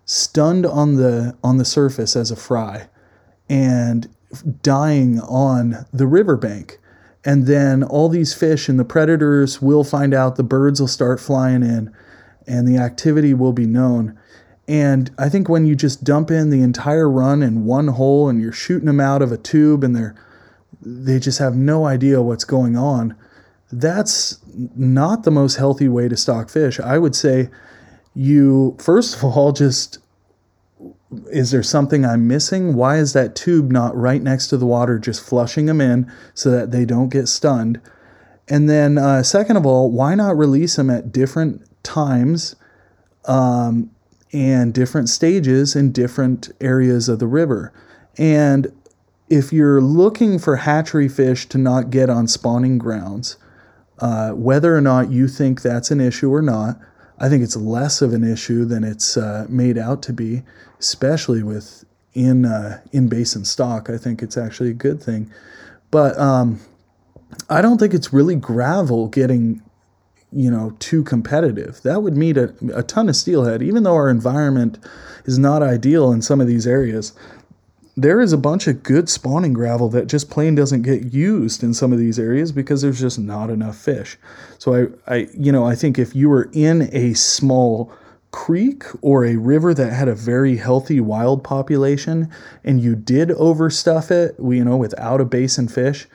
stunned 0.04 0.66
on 0.66 0.96
the 0.96 1.36
on 1.42 1.56
the 1.56 1.64
surface 1.64 2.14
as 2.14 2.30
a 2.30 2.36
fry 2.36 2.88
and 3.48 4.08
dying 4.62 5.20
on 5.20 5.86
the 5.92 6.06
riverbank. 6.06 6.78
And 7.26 7.46
then 7.46 7.82
all 7.82 8.08
these 8.08 8.32
fish 8.32 8.68
and 8.68 8.78
the 8.78 8.84
predators 8.84 9.60
will 9.60 9.82
find 9.82 10.14
out, 10.14 10.36
the 10.36 10.44
birds 10.44 10.80
will 10.80 10.86
start 10.86 11.18
flying 11.18 11.64
in, 11.64 11.92
and 12.46 12.68
the 12.68 12.78
activity 12.78 13.34
will 13.34 13.52
be 13.52 13.66
known. 13.66 14.16
And 14.68 15.10
I 15.18 15.28
think 15.28 15.48
when 15.48 15.66
you 15.66 15.74
just 15.74 16.04
dump 16.04 16.30
in 16.30 16.50
the 16.50 16.62
entire 16.62 17.10
run 17.10 17.42
in 17.42 17.64
one 17.64 17.88
hole 17.88 18.28
and 18.28 18.40
you're 18.40 18.52
shooting 18.52 18.86
them 18.86 19.00
out 19.00 19.22
of 19.22 19.32
a 19.32 19.36
tube 19.36 19.82
and 19.84 19.94
they're 19.94 20.14
they 20.82 21.18
just 21.18 21.38
have 21.40 21.56
no 21.56 21.84
idea 21.84 22.22
what's 22.22 22.44
going 22.44 22.76
on. 22.76 23.16
That's 23.72 24.38
not 24.76 25.24
the 25.24 25.30
most 25.32 25.56
healthy 25.56 25.88
way 25.88 26.08
to 26.08 26.16
stock 26.16 26.48
fish. 26.48 26.78
I 26.78 26.98
would 26.98 27.16
say 27.16 27.48
you, 28.14 28.76
first 28.78 29.16
of 29.16 29.24
all, 29.24 29.50
just 29.66 29.98
is 31.30 31.50
there 31.50 31.62
something 31.62 32.04
I'm 32.04 32.26
missing? 32.26 32.74
Why 32.74 32.98
is 32.98 33.12
that 33.12 33.36
tube 33.36 33.70
not 33.70 33.96
right 33.96 34.22
next 34.22 34.48
to 34.48 34.56
the 34.56 34.66
water, 34.66 34.98
just 34.98 35.24
flushing 35.24 35.66
them 35.66 35.80
in 35.80 36.10
so 36.34 36.50
that 36.50 36.72
they 36.72 36.84
don't 36.84 37.08
get 37.08 37.28
stunned? 37.28 37.80
And 38.48 38.68
then, 38.68 38.98
uh, 38.98 39.22
second 39.22 39.56
of 39.56 39.66
all, 39.66 39.90
why 39.90 40.14
not 40.14 40.36
release 40.36 40.76
them 40.76 40.90
at 40.90 41.12
different 41.12 41.62
times 41.82 42.56
um, 43.24 43.90
and 44.32 44.72
different 44.72 45.08
stages 45.08 45.74
in 45.74 45.92
different 45.92 46.50
areas 46.60 47.08
of 47.08 47.18
the 47.18 47.26
river? 47.26 47.72
And 48.18 48.72
if 49.28 49.52
you're 49.52 49.80
looking 49.80 50.38
for 50.38 50.56
hatchery 50.56 51.08
fish 51.08 51.48
to 51.48 51.58
not 51.58 51.90
get 51.90 52.08
on 52.08 52.28
spawning 52.28 52.78
grounds, 52.78 53.36
uh, 53.98 54.30
whether 54.30 54.76
or 54.76 54.80
not 54.80 55.10
you 55.10 55.26
think 55.26 55.62
that's 55.62 55.90
an 55.90 56.00
issue 56.00 56.32
or 56.32 56.42
not, 56.42 56.78
I 57.18 57.28
think 57.28 57.42
it's 57.42 57.56
less 57.56 58.02
of 58.02 58.12
an 58.12 58.24
issue 58.24 58.64
than 58.64 58.84
it's 58.84 59.16
uh, 59.16 59.46
made 59.48 59.78
out 59.78 60.02
to 60.02 60.12
be, 60.12 60.42
especially 60.78 61.42
with 61.42 61.84
in 62.14 62.44
uh, 62.44 62.80
in 62.92 63.08
basin 63.08 63.44
stock. 63.44 63.90
I 63.90 63.98
think 63.98 64.22
it's 64.22 64.36
actually 64.36 64.70
a 64.70 64.74
good 64.74 65.02
thing, 65.02 65.30
but 65.90 66.18
um, 66.18 66.60
I 67.50 67.62
don't 67.62 67.78
think 67.78 67.94
it's 67.94 68.12
really 68.12 68.36
gravel 68.36 69.08
getting 69.08 69.62
you 70.32 70.50
know, 70.50 70.76
too 70.78 71.02
competitive. 71.02 71.80
That 71.82 72.02
would 72.02 72.16
meet 72.16 72.36
a, 72.36 72.52
a 72.74 72.82
ton 72.82 73.08
of 73.08 73.16
steelhead, 73.16 73.62
even 73.62 73.82
though 73.84 73.94
our 73.94 74.10
environment 74.10 74.78
is 75.24 75.38
not 75.38 75.62
ideal 75.62 76.12
in 76.12 76.20
some 76.20 76.40
of 76.40 76.46
these 76.46 76.66
areas. 76.66 77.12
There 77.96 78.20
is 78.20 78.32
a 78.32 78.38
bunch 78.38 78.66
of 78.66 78.82
good 78.82 79.08
spawning 79.08 79.54
gravel 79.54 79.88
that 79.90 80.06
just 80.06 80.28
plain 80.28 80.54
doesn't 80.54 80.82
get 80.82 81.14
used 81.14 81.62
in 81.62 81.72
some 81.72 81.92
of 81.92 81.98
these 81.98 82.18
areas 82.18 82.52
because 82.52 82.82
there's 82.82 83.00
just 83.00 83.18
not 83.18 83.48
enough 83.48 83.78
fish. 83.78 84.18
So 84.58 84.92
I, 85.06 85.14
I 85.14 85.28
you 85.32 85.50
know, 85.50 85.64
I 85.64 85.74
think 85.74 85.98
if 85.98 86.14
you 86.14 86.28
were 86.28 86.50
in 86.52 86.90
a 86.92 87.14
small 87.14 87.90
creek 88.36 88.84
or 89.00 89.24
a 89.24 89.36
river 89.36 89.72
that 89.72 89.90
had 89.90 90.08
a 90.08 90.14
very 90.14 90.58
healthy 90.58 91.00
wild 91.00 91.42
population 91.42 92.30
and 92.62 92.82
you 92.82 92.94
did 92.94 93.30
overstuff 93.30 94.10
it, 94.10 94.36
you 94.38 94.62
know, 94.62 94.76
without 94.76 95.22
a 95.22 95.24
basin 95.24 95.66
fish, 95.66 96.06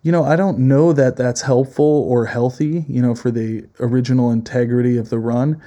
you 0.00 0.12
know, 0.12 0.22
I 0.22 0.36
don't 0.36 0.60
know 0.60 0.92
that 0.92 1.16
that's 1.16 1.42
helpful 1.42 1.84
or 2.08 2.26
healthy, 2.26 2.84
you 2.88 3.02
know, 3.02 3.16
for 3.16 3.32
the 3.32 3.66
original 3.80 4.30
integrity 4.30 4.96
of 4.96 5.10
the 5.10 5.18
run. 5.18 5.60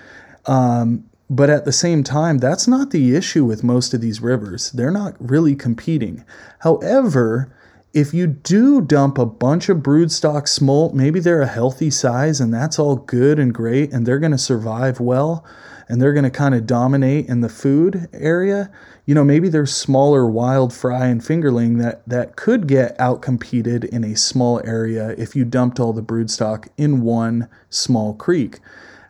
Um, 0.46 1.04
but 1.30 1.50
at 1.50 1.66
the 1.66 1.74
same 1.74 2.06
time, 2.06 2.38
that's 2.38 2.70
not 2.70 2.92
the 2.92 3.14
issue 3.14 3.44
with 3.44 3.62
most 3.62 3.94
of 3.94 4.00
these 4.00 4.22
rivers. 4.22 4.72
They're 4.72 4.92
not 4.92 5.14
really 5.20 5.56
competing. 5.56 6.24
However, 6.60 7.54
if 7.94 8.14
you 8.14 8.28
do 8.28 8.80
dump 8.80 9.18
a 9.18 9.26
bunch 9.26 9.68
of 9.68 9.80
broodstock 9.80 10.48
smolt, 10.48 10.96
maybe 10.96 11.20
they're 11.20 11.42
a 11.42 11.48
healthy 11.48 11.90
size 11.90 12.40
and 12.40 12.54
that's 12.54 12.80
all 12.80 12.96
good 12.96 13.40
and 13.40 13.54
great 13.54 13.92
and 13.92 14.06
they're 14.06 14.20
going 14.20 14.32
to 14.32 14.38
survive 14.38 15.02
well 15.02 15.46
and 15.88 16.02
they're 16.02 16.14
going 16.14 16.24
to 16.24 16.30
kind 16.30 16.54
of 16.54 16.68
dominate 16.68 17.28
in 17.28 17.42
the 17.42 17.50
food 17.50 18.08
area. 18.14 18.72
You 19.06 19.16
know, 19.16 19.24
maybe 19.24 19.50
there's 19.50 19.74
smaller 19.74 20.28
wild 20.28 20.74
fry 20.74 21.08
and 21.08 21.22
fingerling 21.22 21.82
that, 21.82 22.08
that 22.08 22.36
could 22.36 22.68
get 22.68 22.98
outcompeted 22.98 23.86
in 23.86 24.04
a 24.04 24.16
small 24.16 24.62
area 24.66 25.16
if 25.18 25.36
you 25.36 25.46
dumped 25.46 25.80
all 25.80 25.94
the 25.94 26.02
broodstock 26.02 26.68
in 26.78 27.02
one 27.02 27.48
small 27.70 28.14
creek. 28.14 28.60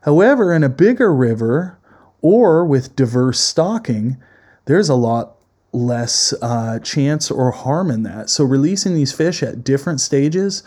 However, 0.04 0.54
in 0.54 0.64
a 0.64 0.70
bigger 0.70 1.14
river 1.14 1.78
or 2.22 2.66
with 2.66 2.96
diverse 2.96 3.40
stocking, 3.40 4.18
there's 4.66 4.90
a 4.90 4.96
lot 4.96 5.36
less 5.72 6.34
uh, 6.42 6.80
chance 6.80 7.30
or 7.32 7.52
harm 7.52 7.92
in 7.92 8.04
that. 8.04 8.30
So, 8.30 8.44
releasing 8.44 8.94
these 8.94 9.14
fish 9.14 9.44
at 9.44 9.64
different 9.64 10.00
stages 10.00 10.64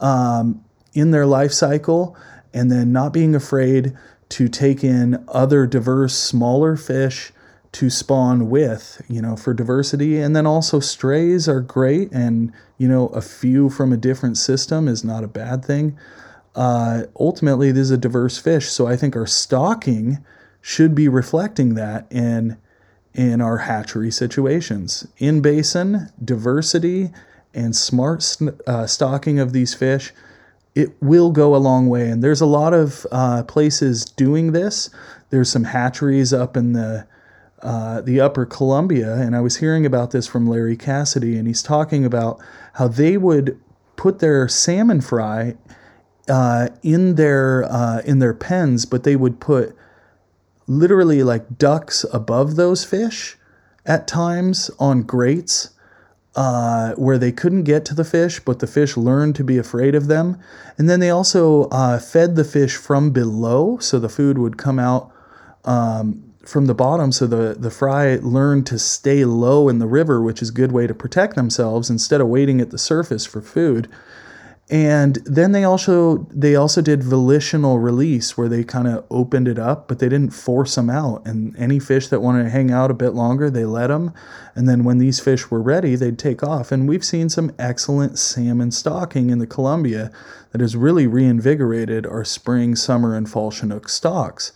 um, 0.00 0.64
in 0.94 1.10
their 1.10 1.26
life 1.26 1.52
cycle 1.52 2.16
and 2.54 2.70
then 2.70 2.92
not 2.92 3.12
being 3.12 3.34
afraid 3.34 3.96
to 4.30 4.48
take 4.48 4.84
in 4.84 5.24
other 5.28 5.66
diverse 5.66 6.14
smaller 6.14 6.76
fish 6.76 7.32
to 7.72 7.90
spawn 7.90 8.48
with, 8.48 9.02
you 9.08 9.20
know, 9.20 9.36
for 9.36 9.52
diversity. 9.52 10.18
And 10.18 10.34
then 10.34 10.46
also 10.46 10.80
strays 10.80 11.48
are 11.48 11.60
great, 11.60 12.10
and 12.12 12.52
you 12.78 12.88
know, 12.88 13.08
a 13.08 13.20
few 13.20 13.68
from 13.70 13.92
a 13.92 13.96
different 13.96 14.36
system 14.38 14.88
is 14.88 15.04
not 15.04 15.24
a 15.24 15.28
bad 15.28 15.64
thing. 15.64 15.98
Uh, 16.54 17.04
ultimately, 17.18 17.70
this 17.70 17.82
is 17.82 17.90
a 17.90 17.98
diverse 17.98 18.38
fish, 18.38 18.68
so 18.68 18.86
I 18.86 18.96
think 18.96 19.14
our 19.14 19.26
stocking 19.26 20.24
should 20.60 20.94
be 20.94 21.08
reflecting 21.08 21.74
that 21.74 22.06
in 22.10 22.58
in 23.14 23.40
our 23.40 23.58
hatchery 23.58 24.10
situations. 24.10 25.06
In 25.18 25.40
basin, 25.40 26.10
diversity 26.24 27.10
and 27.54 27.74
smart 27.74 28.36
uh, 28.66 28.86
stocking 28.86 29.38
of 29.38 29.52
these 29.52 29.74
fish 29.74 30.12
it 30.78 30.94
will 31.02 31.32
go 31.32 31.56
a 31.56 31.58
long 31.58 31.88
way. 31.88 32.08
And 32.08 32.22
there's 32.22 32.40
a 32.40 32.46
lot 32.46 32.72
of 32.72 33.04
uh, 33.10 33.42
places 33.42 34.04
doing 34.04 34.52
this. 34.52 34.90
There's 35.30 35.50
some 35.50 35.64
hatcheries 35.64 36.32
up 36.32 36.56
in 36.56 36.72
the 36.72 37.06
uh, 37.60 38.00
the 38.02 38.20
Upper 38.20 38.46
Columbia, 38.46 39.14
and 39.14 39.34
I 39.34 39.40
was 39.40 39.56
hearing 39.56 39.84
about 39.84 40.12
this 40.12 40.28
from 40.28 40.46
Larry 40.46 40.76
Cassidy, 40.76 41.36
and 41.36 41.48
he's 41.48 41.60
talking 41.60 42.04
about 42.04 42.40
how 42.74 42.86
they 42.86 43.16
would 43.16 43.58
put 43.96 44.20
their 44.20 44.46
salmon 44.46 45.00
fry 45.00 45.56
uh, 46.28 46.68
in 46.84 47.16
their 47.16 47.64
uh, 47.64 48.00
in 48.02 48.20
their 48.20 48.32
pens, 48.32 48.86
but 48.86 49.02
they 49.02 49.16
would 49.16 49.40
put 49.40 49.74
literally 50.68 51.24
like 51.24 51.58
ducks 51.58 52.04
above 52.12 52.54
those 52.54 52.84
fish 52.84 53.36
at 53.84 54.06
times 54.06 54.70
on 54.78 55.02
grates 55.02 55.70
uh, 56.38 56.94
where 56.94 57.18
they 57.18 57.32
couldn't 57.32 57.64
get 57.64 57.84
to 57.84 57.94
the 57.96 58.04
fish, 58.04 58.38
but 58.38 58.60
the 58.60 58.66
fish 58.68 58.96
learned 58.96 59.34
to 59.34 59.42
be 59.42 59.58
afraid 59.58 59.96
of 59.96 60.06
them. 60.06 60.38
And 60.78 60.88
then 60.88 61.00
they 61.00 61.10
also 61.10 61.64
uh, 61.70 61.98
fed 61.98 62.36
the 62.36 62.44
fish 62.44 62.76
from 62.76 63.10
below, 63.10 63.78
so 63.78 63.98
the 63.98 64.08
food 64.08 64.38
would 64.38 64.56
come 64.56 64.78
out 64.78 65.10
um, 65.64 66.32
from 66.44 66.66
the 66.66 66.76
bottom. 66.76 67.10
So 67.10 67.26
the, 67.26 67.56
the 67.58 67.72
fry 67.72 68.20
learned 68.22 68.66
to 68.66 68.78
stay 68.78 69.24
low 69.24 69.68
in 69.68 69.80
the 69.80 69.88
river, 69.88 70.22
which 70.22 70.40
is 70.40 70.50
a 70.50 70.52
good 70.52 70.70
way 70.70 70.86
to 70.86 70.94
protect 70.94 71.34
themselves 71.34 71.90
instead 71.90 72.20
of 72.20 72.28
waiting 72.28 72.60
at 72.60 72.70
the 72.70 72.78
surface 72.78 73.26
for 73.26 73.42
food 73.42 73.88
and 74.70 75.16
then 75.24 75.52
they 75.52 75.64
also 75.64 76.26
they 76.30 76.54
also 76.54 76.82
did 76.82 77.02
volitional 77.02 77.78
release 77.78 78.36
where 78.36 78.48
they 78.48 78.62
kind 78.62 78.86
of 78.86 79.02
opened 79.10 79.48
it 79.48 79.58
up 79.58 79.88
but 79.88 79.98
they 79.98 80.10
didn't 80.10 80.34
force 80.34 80.74
them 80.74 80.90
out. 80.90 81.26
And 81.26 81.56
any 81.56 81.78
fish 81.78 82.08
that 82.08 82.20
wanted 82.20 82.44
to 82.44 82.50
hang 82.50 82.70
out 82.70 82.90
a 82.90 82.94
bit 82.94 83.14
longer 83.14 83.48
they 83.48 83.64
let 83.64 83.86
them 83.86 84.12
and 84.54 84.68
then 84.68 84.84
when 84.84 84.98
these 84.98 85.20
fish 85.20 85.50
were 85.50 85.62
ready 85.62 85.96
they'd 85.96 86.18
take 86.18 86.42
off. 86.42 86.70
And 86.70 86.86
we've 86.86 87.04
seen 87.04 87.30
some 87.30 87.52
excellent 87.58 88.18
salmon 88.18 88.70
stocking 88.70 89.30
in 89.30 89.38
the 89.38 89.46
columbia 89.46 90.10
that 90.52 90.60
has 90.60 90.76
really 90.76 91.06
reinvigorated 91.06 92.04
our 92.04 92.24
spring 92.24 92.76
summer 92.76 93.14
and 93.14 93.30
fall 93.30 93.50
chinook 93.50 93.88
stocks 93.88 94.52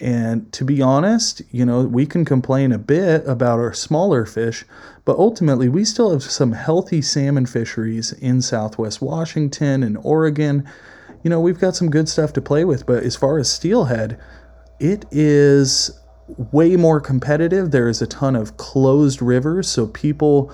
and 0.00 0.52
to 0.52 0.64
be 0.64 0.80
honest, 0.80 1.42
you 1.50 1.64
know, 1.64 1.82
we 1.82 2.06
can 2.06 2.24
complain 2.24 2.72
a 2.72 2.78
bit 2.78 3.26
about 3.26 3.58
our 3.58 3.72
smaller 3.72 4.24
fish, 4.24 4.64
but 5.04 5.16
ultimately 5.16 5.68
we 5.68 5.84
still 5.84 6.12
have 6.12 6.22
some 6.22 6.52
healthy 6.52 7.02
salmon 7.02 7.46
fisheries 7.46 8.12
in 8.12 8.40
southwest 8.40 9.02
Washington 9.02 9.82
and 9.82 9.98
Oregon. 10.02 10.68
You 11.22 11.30
know, 11.30 11.40
we've 11.40 11.58
got 11.58 11.74
some 11.74 11.90
good 11.90 12.08
stuff 12.08 12.32
to 12.34 12.40
play 12.40 12.64
with, 12.64 12.86
but 12.86 13.02
as 13.02 13.16
far 13.16 13.38
as 13.38 13.50
steelhead, 13.50 14.20
it 14.78 15.04
is 15.10 15.90
way 16.52 16.76
more 16.76 17.00
competitive. 17.00 17.72
There 17.72 17.88
is 17.88 18.00
a 18.00 18.06
ton 18.06 18.36
of 18.36 18.56
closed 18.56 19.20
rivers, 19.20 19.68
so 19.68 19.88
people 19.88 20.52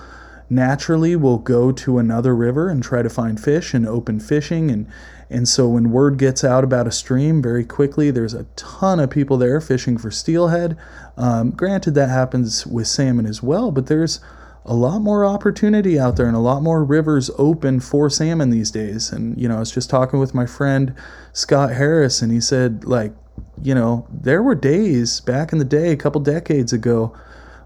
naturally 0.49 1.15
will 1.15 1.37
go 1.37 1.71
to 1.71 1.99
another 1.99 2.35
river 2.35 2.69
and 2.69 2.81
try 2.81 3.01
to 3.01 3.09
find 3.09 3.39
fish 3.39 3.73
and 3.73 3.87
open 3.87 4.19
fishing 4.19 4.71
and 4.71 4.87
and 5.29 5.47
so 5.47 5.67
when 5.67 5.91
word 5.91 6.17
gets 6.17 6.43
out 6.43 6.63
about 6.63 6.87
a 6.87 6.91
stream 6.91 7.41
very 7.41 7.63
quickly, 7.63 8.11
there's 8.11 8.33
a 8.33 8.45
ton 8.55 8.99
of 8.99 9.09
people 9.09 9.37
there 9.37 9.59
fishing 9.59 9.97
for 9.97 10.11
steelhead. 10.11 10.77
Um, 11.17 11.51
granted, 11.51 11.95
that 11.95 12.09
happens 12.09 12.67
with 12.67 12.87
salmon 12.87 13.25
as 13.25 13.41
well, 13.41 13.71
but 13.71 13.87
there's 13.87 14.19
a 14.65 14.73
lot 14.73 14.99
more 14.99 15.25
opportunity 15.25 15.99
out 15.99 16.17
there 16.17 16.25
and 16.25 16.35
a 16.35 16.39
lot 16.39 16.63
more 16.63 16.83
rivers 16.83 17.29
open 17.37 17.79
for 17.79 18.09
salmon 18.09 18.49
these 18.49 18.71
days. 18.71 19.11
And, 19.11 19.39
you 19.39 19.47
know, 19.47 19.57
I 19.57 19.59
was 19.59 19.71
just 19.71 19.89
talking 19.89 20.19
with 20.19 20.33
my 20.33 20.45
friend 20.45 20.93
Scott 21.33 21.71
Harris, 21.71 22.21
and 22.21 22.31
he 22.31 22.41
said, 22.41 22.83
like, 22.83 23.13
you 23.61 23.75
know, 23.75 24.07
there 24.11 24.41
were 24.41 24.55
days 24.55 25.21
back 25.21 25.51
in 25.51 25.59
the 25.59 25.65
day, 25.65 25.91
a 25.91 25.97
couple 25.97 26.21
decades 26.21 26.73
ago, 26.73 27.15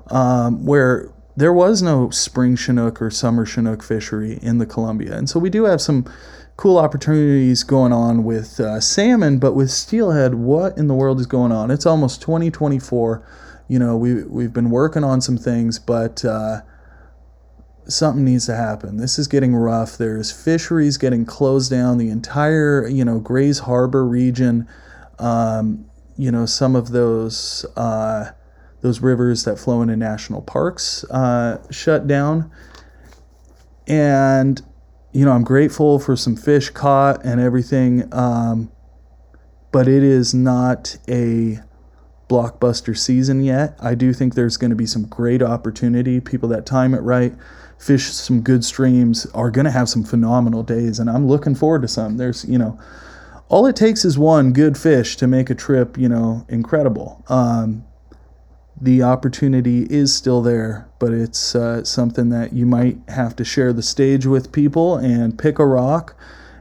um, 0.07 0.65
where 0.65 1.09
there 1.37 1.53
was 1.53 1.81
no 1.81 2.09
spring 2.09 2.57
Chinook 2.57 3.01
or 3.01 3.09
summer 3.09 3.45
Chinook 3.45 3.81
fishery 3.81 4.39
in 4.41 4.57
the 4.57 4.65
Columbia. 4.65 5.15
And 5.15 5.29
so 5.29 5.39
we 5.39 5.49
do 5.49 5.63
have 5.63 5.79
some 5.79 6.05
cool 6.59 6.77
opportunities 6.77 7.63
going 7.63 7.93
on 7.93 8.25
with 8.25 8.59
uh, 8.59 8.81
salmon, 8.81 9.39
but 9.39 9.53
with 9.53 9.71
steelhead, 9.71 10.35
what 10.35 10.77
in 10.77 10.87
the 10.87 10.93
world 10.93 11.17
is 11.17 11.25
going 11.25 11.53
on? 11.53 11.71
It's 11.71 11.85
almost 11.85 12.21
2024. 12.21 13.25
You 13.69 13.79
know, 13.79 13.95
we 13.95 14.25
we've 14.25 14.51
been 14.51 14.69
working 14.69 15.05
on 15.05 15.21
some 15.21 15.37
things, 15.37 15.79
but 15.79 16.25
uh, 16.25 16.59
something 17.87 18.25
needs 18.25 18.45
to 18.47 18.57
happen. 18.57 18.97
This 18.97 19.17
is 19.17 19.25
getting 19.25 19.55
rough. 19.55 19.97
There's 19.97 20.33
fisheries 20.33 20.97
getting 20.97 21.25
closed 21.25 21.71
down. 21.71 21.97
The 21.97 22.09
entire 22.09 22.85
you 22.89 23.05
know 23.05 23.21
Grays 23.21 23.59
Harbor 23.59 24.05
region. 24.05 24.67
Um, 25.17 25.85
you 26.17 26.29
know, 26.29 26.45
some 26.45 26.75
of 26.75 26.89
those 26.89 27.65
uh, 27.77 28.31
those 28.81 28.99
rivers 28.99 29.45
that 29.45 29.59
flow 29.59 29.81
into 29.81 29.95
national 29.95 30.41
parks 30.41 31.05
uh, 31.05 31.65
shut 31.71 32.05
down, 32.05 32.51
and 33.87 34.61
you 35.11 35.25
know, 35.25 35.31
I'm 35.31 35.43
grateful 35.43 35.99
for 35.99 36.15
some 36.15 36.35
fish 36.35 36.69
caught 36.69 37.25
and 37.25 37.41
everything, 37.41 38.07
um, 38.13 38.71
but 39.71 39.87
it 39.87 40.03
is 40.03 40.33
not 40.33 40.97
a 41.07 41.59
blockbuster 42.29 42.95
season 42.95 43.43
yet. 43.43 43.75
I 43.79 43.95
do 43.95 44.13
think 44.13 44.35
there's 44.35 44.57
going 44.57 44.69
to 44.69 44.75
be 44.75 44.85
some 44.85 45.05
great 45.05 45.41
opportunity. 45.41 46.19
People 46.19 46.49
that 46.49 46.65
time 46.65 46.93
it 46.93 46.99
right, 46.99 47.33
fish 47.79 48.05
some 48.05 48.41
good 48.41 48.63
streams, 48.63 49.25
are 49.33 49.49
going 49.49 49.65
to 49.65 49.71
have 49.71 49.89
some 49.89 50.03
phenomenal 50.03 50.61
days, 50.61 50.99
and 50.99 51.09
I'm 51.09 51.27
looking 51.27 51.55
forward 51.55 51.81
to 51.81 51.87
some. 51.87 52.17
There's, 52.17 52.45
you 52.45 52.59
know, 52.59 52.79
all 53.47 53.65
it 53.65 53.75
takes 53.75 54.05
is 54.05 54.17
one 54.17 54.53
good 54.53 54.77
fish 54.77 55.17
to 55.17 55.27
make 55.27 55.49
a 55.49 55.55
trip, 55.55 55.97
you 55.97 56.07
know, 56.07 56.45
incredible. 56.49 57.25
Um, 57.29 57.83
the 58.81 59.03
opportunity 59.03 59.85
is 59.89 60.13
still 60.13 60.41
there, 60.41 60.87
but 60.99 61.11
it's 61.11 61.53
uh, 61.55 61.83
something 61.83 62.29
that 62.29 62.53
you 62.53 62.65
might 62.65 62.97
have 63.09 63.35
to 63.35 63.43
share 63.43 63.73
the 63.73 63.83
stage 63.83 64.25
with 64.25 64.51
people 64.51 64.95
and 64.97 65.37
pick 65.37 65.59
a 65.59 65.65
rock 65.65 66.15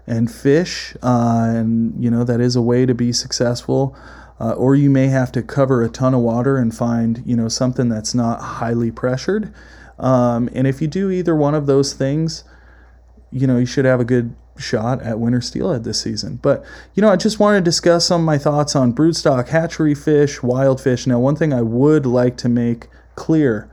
and 0.07 0.31
fish. 0.31 0.96
Uh, 1.02 1.52
and, 1.54 2.02
you 2.02 2.11
know, 2.11 2.24
that 2.24 2.40
is 2.40 2.57
a 2.57 2.62
way 2.62 2.87
to 2.87 2.94
be 2.94 3.12
successful. 3.12 3.96
Uh, 4.40 4.52
or 4.52 4.76
you 4.76 4.88
may 4.88 5.09
have 5.09 5.33
to 5.33 5.42
cover 5.42 5.83
a 5.83 5.88
ton 5.88 6.14
of 6.14 6.20
water 6.20 6.57
and 6.57 6.74
find, 6.74 7.22
you 7.26 7.37
know, 7.37 7.48
something 7.48 7.88
that's 7.88 8.14
not 8.14 8.40
highly 8.40 8.90
pressured. 8.90 9.52
Um, 9.98 10.48
and 10.54 10.66
if 10.66 10.81
you 10.81 10.87
do 10.87 11.11
either 11.11 11.35
one 11.35 11.54
of 11.54 11.66
those 11.66 11.92
things, 11.92 12.44
you 13.31 13.46
know, 13.46 13.59
you 13.59 13.66
should 13.66 13.85
have 13.85 14.00
a 14.00 14.04
good 14.04 14.35
shot 14.58 15.02
at 15.02 15.18
winter 15.18 15.40
steelhead 15.40 15.84
this 15.84 16.00
season. 16.00 16.36
But 16.42 16.64
you 16.94 17.00
know, 17.00 17.10
I 17.10 17.16
just 17.16 17.38
want 17.38 17.56
to 17.56 17.60
discuss 17.60 18.06
some 18.06 18.22
of 18.22 18.26
my 18.26 18.38
thoughts 18.38 18.76
on 18.76 18.92
broodstock 18.92 19.48
hatchery 19.48 19.94
fish, 19.94 20.42
wild 20.42 20.80
fish. 20.80 21.06
Now, 21.06 21.18
one 21.18 21.36
thing 21.36 21.52
I 21.52 21.62
would 21.62 22.06
like 22.06 22.36
to 22.38 22.48
make 22.48 22.88
clear 23.14 23.70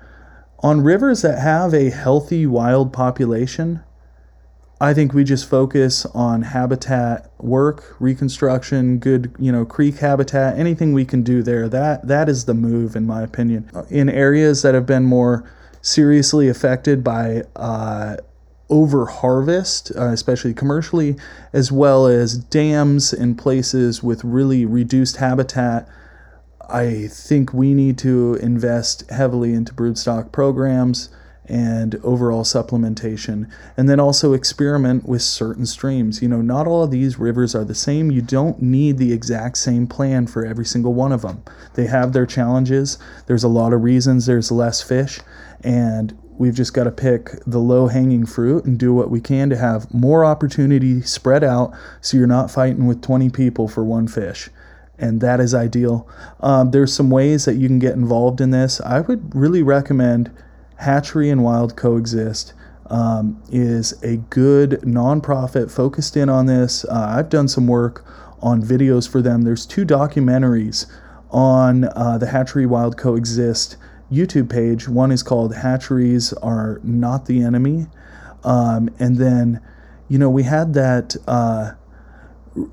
on 0.59 0.81
rivers 0.81 1.21
that 1.21 1.39
have 1.39 1.73
a 1.73 1.89
healthy 1.91 2.45
wild 2.47 2.91
population, 2.91 3.81
I 4.81 4.93
think 4.93 5.13
we 5.13 5.23
just 5.23 5.47
focus 5.47 6.05
on 6.07 6.41
habitat 6.41 7.31
work, 7.39 7.95
reconstruction, 7.99 8.97
good, 8.97 9.33
you 9.39 9.51
know, 9.51 9.63
creek 9.65 9.97
habitat, 9.97 10.57
anything 10.57 10.93
we 10.93 11.05
can 11.05 11.23
do 11.23 11.43
there. 11.43 11.69
That 11.69 12.07
that 12.07 12.27
is 12.29 12.45
the 12.45 12.53
move, 12.53 12.95
in 12.95 13.05
my 13.05 13.21
opinion. 13.21 13.69
In 13.89 14.09
areas 14.09 14.63
that 14.63 14.73
have 14.73 14.85
been 14.85 15.05
more 15.05 15.49
seriously 15.81 16.49
affected 16.49 17.03
by 17.03 17.43
uh, 17.55 18.17
over 18.69 19.05
harvest, 19.05 19.91
uh, 19.95 20.07
especially 20.07 20.53
commercially, 20.53 21.15
as 21.53 21.71
well 21.71 22.07
as 22.07 22.37
dams 22.37 23.13
in 23.13 23.35
places 23.35 24.01
with 24.01 24.23
really 24.23 24.65
reduced 24.65 25.17
habitat. 25.17 25.87
I 26.67 27.07
think 27.07 27.53
we 27.53 27.73
need 27.73 27.97
to 27.99 28.35
invest 28.35 29.09
heavily 29.11 29.53
into 29.53 29.73
broodstock 29.73 30.31
programs 30.31 31.09
and 31.47 31.95
overall 32.03 32.43
supplementation, 32.43 33.47
and 33.77 33.87
then 33.87 33.99
also 33.99 34.33
experiment 34.33 35.07
with 35.07 35.21
certain 35.21 35.67
streams. 35.67 36.21
You 36.21 36.27
know, 36.27 36.41
not 36.41 36.65
all 36.65 36.83
of 36.83 36.89
these 36.89 37.19
rivers 37.19 37.53
are 37.53 37.63
the 37.63 37.75
same. 37.75 38.09
You 38.09 38.23
don't 38.23 38.61
need 38.61 38.97
the 38.97 39.13
exact 39.13 39.57
same 39.57 39.85
plan 39.85 40.25
for 40.25 40.43
every 40.43 40.65
single 40.65 40.95
one 40.95 41.11
of 41.11 41.21
them. 41.21 41.43
They 41.75 41.85
have 41.85 42.13
their 42.13 42.25
challenges. 42.25 42.97
There's 43.27 43.43
a 43.43 43.47
lot 43.47 43.73
of 43.73 43.83
reasons 43.83 44.25
there's 44.25 44.51
less 44.51 44.81
fish, 44.81 45.19
and 45.63 46.17
We've 46.37 46.53
just 46.53 46.73
got 46.73 46.83
to 46.83 46.91
pick 46.91 47.31
the 47.47 47.59
low 47.59 47.87
hanging 47.87 48.25
fruit 48.25 48.65
and 48.65 48.77
do 48.77 48.93
what 48.93 49.09
we 49.09 49.21
can 49.21 49.49
to 49.49 49.57
have 49.57 49.93
more 49.93 50.25
opportunity 50.25 51.01
spread 51.01 51.43
out 51.43 51.73
so 52.01 52.17
you're 52.17 52.27
not 52.27 52.51
fighting 52.51 52.87
with 52.87 53.01
20 53.01 53.29
people 53.29 53.67
for 53.67 53.83
one 53.83 54.07
fish. 54.07 54.49
And 54.97 55.21
that 55.21 55.39
is 55.39 55.53
ideal. 55.53 56.07
Um, 56.41 56.71
there's 56.71 56.93
some 56.93 57.09
ways 57.09 57.45
that 57.45 57.55
you 57.55 57.67
can 57.67 57.79
get 57.79 57.93
involved 57.93 58.41
in 58.41 58.51
this. 58.51 58.81
I 58.81 59.01
would 59.01 59.33
really 59.33 59.63
recommend 59.63 60.31
Hatchery 60.77 61.29
and 61.29 61.43
Wild 61.43 61.75
Coexist. 61.75 62.53
Um, 62.87 63.41
is 63.49 63.93
a 64.03 64.17
good 64.17 64.81
nonprofit 64.81 65.71
focused 65.71 66.15
in 66.15 66.29
on 66.29 66.45
this. 66.45 66.85
Uh, 66.85 67.15
I've 67.17 67.29
done 67.29 67.47
some 67.47 67.65
work 67.65 68.05
on 68.43 68.61
videos 68.61 69.09
for 69.09 69.23
them. 69.23 69.41
There's 69.41 69.65
two 69.65 69.87
documentaries 69.87 70.85
on 71.31 71.85
uh, 71.85 72.19
the 72.19 72.27
Hatchery 72.27 72.67
Wild 72.67 72.95
Coexist 72.95 73.75
YouTube 74.11 74.49
page. 74.49 74.87
One 74.87 75.11
is 75.11 75.23
called 75.23 75.55
Hatcheries 75.55 76.33
Are 76.33 76.79
Not 76.83 77.25
the 77.25 77.41
Enemy. 77.41 77.87
Um, 78.43 78.89
and 78.99 79.17
then, 79.17 79.61
you 80.07 80.19
know, 80.19 80.29
we 80.29 80.43
had 80.43 80.73
that 80.75 81.15
uh, 81.27 81.71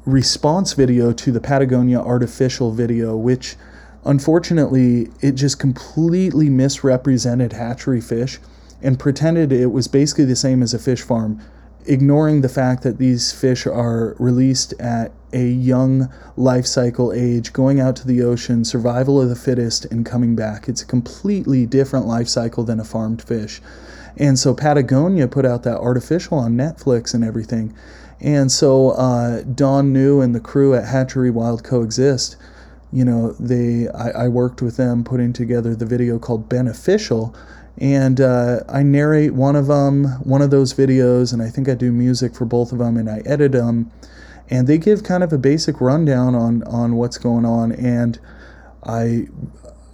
response 0.05 0.75
video 0.75 1.13
to 1.13 1.33
the 1.33 1.41
Patagonia 1.41 1.99
Artifishal 1.99 2.75
video, 2.75 3.17
which 3.17 3.57
unfortunately 4.05 5.09
it 5.21 5.33
just 5.33 5.59
completely 5.59 6.51
misrepresented 6.51 7.53
hatchery 7.53 8.01
fish 8.01 8.39
and 8.83 8.99
pretended 8.99 9.53
it 9.53 9.67
was 9.67 9.89
basically 9.89 10.25
the 10.25 10.37
same 10.37 10.63
as 10.63 10.75
a 10.75 10.79
fish 10.79 11.03
farm 11.03 11.41
ignoring 11.87 12.41
the 12.41 12.49
fact 12.49 12.83
that 12.83 12.99
these 12.99 13.33
fish 13.33 13.67
are 13.67 14.15
released 14.19 14.73
at 14.81 15.13
a 15.33 15.49
young 15.49 16.13
life 16.37 16.67
cycle 16.67 17.13
age, 17.13 17.53
going 17.53 17.81
out 17.81 17.97
to 17.97 18.07
the 18.07 18.23
ocean, 18.23 18.65
survival 18.65 19.21
of 19.21 19.29
the 19.29 19.37
fittest, 19.37 19.85
and 19.87 20.05
coming 20.05 20.37
back. 20.37 20.69
It's 20.69 20.83
a 20.83 20.87
completely 20.87 21.67
different 21.67 22.07
life 22.07 22.29
cycle 22.29 22.65
than 22.65 22.81
a 22.81 22.85
farmed 22.85 23.23
fish. 23.23 23.61
And 24.17 24.39
so 24.39 24.55
Patagonia 24.55 25.27
put 25.29 25.47
out 25.47 25.63
that 25.63 25.79
Artifishal 25.79 26.33
on 26.33 26.55
Netflix 26.55 27.15
and 27.15 27.25
everything. 27.25 27.75
And 28.21 28.53
so 28.53 28.91
uh, 28.91 29.43
Don 29.43 29.93
New 29.93 30.21
and 30.21 30.35
the 30.35 30.41
crew 30.41 30.75
at 30.75 30.87
Hatchery 30.87 31.31
Wild 31.31 31.65
Coexist, 31.65 32.37
you 32.93 33.05
know, 33.05 33.33
they 33.33 33.89
I, 33.89 34.25
I 34.25 34.29
worked 34.29 34.61
with 34.61 34.77
them 34.77 35.03
putting 35.03 35.33
together 35.33 35.75
the 35.75 35.87
video 35.87 36.19
called 36.19 36.49
Beneficial, 36.49 37.35
and 37.79 38.21
uh, 38.21 38.61
I 38.69 38.83
narrate 38.83 39.35
one 39.35 39.57
of 39.57 39.67
them, 39.67 40.05
one 40.25 40.43
of 40.43 40.51
those 40.51 40.75
videos, 40.75 41.33
and 41.33 41.43
I 41.43 41.49
think 41.49 41.69
I 41.69 41.75
do 41.75 41.91
music 41.93 42.35
for 42.35 42.45
both 42.45 42.73
of 42.73 42.79
them, 42.79 42.97
and 42.97 43.09
I 43.09 43.23
edit 43.25 43.53
them, 43.53 43.91
and 44.51 44.67
they 44.67 44.79
give 44.79 45.03
kind 45.03 45.23
of 45.23 45.33
a 45.33 45.39
basic 45.39 45.81
rundown 45.81 46.35
on 46.35 46.63
on 46.65 46.97
what's 46.97 47.19
going 47.19 47.45
on, 47.45 47.73
and 47.73 48.19
I 48.85 49.29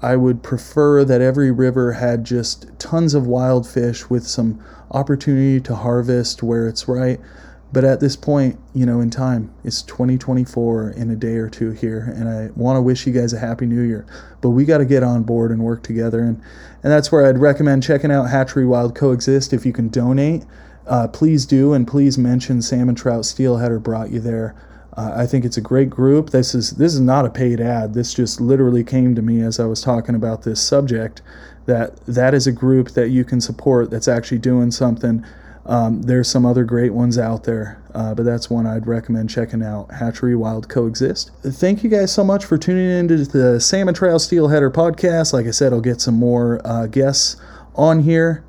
I 0.03 0.17
would 0.17 0.43
prefer 0.43 1.05
that 1.05 1.21
every 1.21 1.51
river 1.51 1.93
had 1.93 2.25
just 2.25 2.67
tons 2.79 3.15
of 3.15 3.27
wild 3.27 3.67
fish 3.67 4.09
with 4.09 4.27
some 4.27 4.63
opportunity 4.91 5.61
to 5.61 5.75
harvest 5.75 6.43
where 6.43 6.69
it's 6.69 6.89
right. 6.89 7.21
But 7.71 7.85
at 7.85 8.01
this 8.01 8.17
point, 8.17 8.59
you 8.75 8.87
know, 8.87 9.01
in 9.01 9.11
time, 9.11 9.53
it's 9.63 9.83
2024 9.83 10.91
in 10.91 11.11
a 11.11 11.17
day 11.17 11.37
or 11.37 11.51
two 11.51 11.73
here, 11.73 12.13
and 12.17 12.29
I 12.29 12.51
want 12.57 12.79
to 12.79 12.83
wish 12.83 13.07
you 13.07 13.13
guys 13.13 13.35
a 13.35 13.39
happy 13.39 13.67
new 13.67 13.83
year. 13.83 14.07
But 14.41 14.51
we 14.51 14.65
got 14.65 14.79
to 14.79 14.87
get 14.87 15.03
on 15.03 15.23
board 15.23 15.51
and 15.51 15.63
work 15.63 15.83
together, 15.83 16.21
and 16.21 16.41
and 16.83 16.93
that's 16.93 17.13
where 17.13 17.27
I'd 17.27 17.39
recommend 17.39 17.83
checking 17.83 18.11
out 18.11 18.25
Hatchery 18.25 18.65
Wild 18.65 18.95
Coexist. 18.95 19.53
If 19.53 19.67
you 19.67 19.73
can 19.73 19.89
donate, 19.89 20.45
uh, 20.87 21.09
please 21.09 21.45
do, 21.45 21.75
and 21.75 21.87
please 21.87 22.17
mention 22.17 22.63
Salmon 22.63 22.95
Trout 22.95 23.25
Steelheader 23.25 23.83
brought 23.83 24.11
you 24.11 24.21
there. 24.21 24.55
Uh, 24.97 25.13
I 25.15 25.27
think 25.27 25.45
it's 25.45 25.59
a 25.59 25.63
great 25.63 25.91
group. 25.91 26.31
This 26.31 26.55
is 26.55 26.71
this 26.73 26.95
is 26.95 27.01
not 27.01 27.27
a 27.27 27.31
paid 27.31 27.61
ad. 27.61 27.93
This 27.93 28.15
just 28.15 28.41
literally 28.41 28.83
came 28.83 29.15
to 29.15 29.23
me 29.23 29.43
as 29.43 29.61
I 29.61 29.67
was 29.67 29.83
talking 29.83 30.15
about 30.15 30.43
this 30.43 30.61
subject. 30.61 31.21
That 31.67 31.97
that 32.07 32.33
is 32.33 32.47
a 32.47 32.53
group 32.53 32.93
that 32.93 33.11
you 33.11 33.25
can 33.25 33.43
support. 33.43 33.91
That's 33.91 34.09
actually 34.09 34.39
doing 34.39 34.71
something 34.71 35.23
um, 35.69 36.01
there's 36.01 36.31
some 36.31 36.47
other 36.47 36.65
great 36.65 36.95
ones 36.95 37.19
out 37.19 37.45
there, 37.45 37.83
uh, 37.95 38.15
but 38.15 38.25
that's 38.25 38.49
one 38.49 38.67
I'd 38.67 38.87
recommend 38.87 39.29
checking 39.29 39.63
out. 39.63 39.93
Hatchery 39.93 40.35
Wild 40.35 40.71
Coexist. 40.71 41.31
Thank 41.43 41.85
you 41.85 41.91
guys 41.91 42.11
so 42.11 42.25
much 42.25 42.47
for 42.47 42.57
tuning 42.57 42.89
in 42.89 43.09
to 43.09 43.19
the 43.27 43.61
Salmon 43.61 43.95
Trout 43.95 44.21
Steelheader 44.21 44.73
podcast. 44.73 45.35
Like 45.35 45.47
I 45.47 45.51
said, 45.51 45.75
I'll 45.75 45.83
get 45.83 46.01
some 46.01 46.15
more 46.15 46.63
uh, 46.65 46.87
guests 46.87 47.37
on 47.75 48.01
here. 48.01 48.45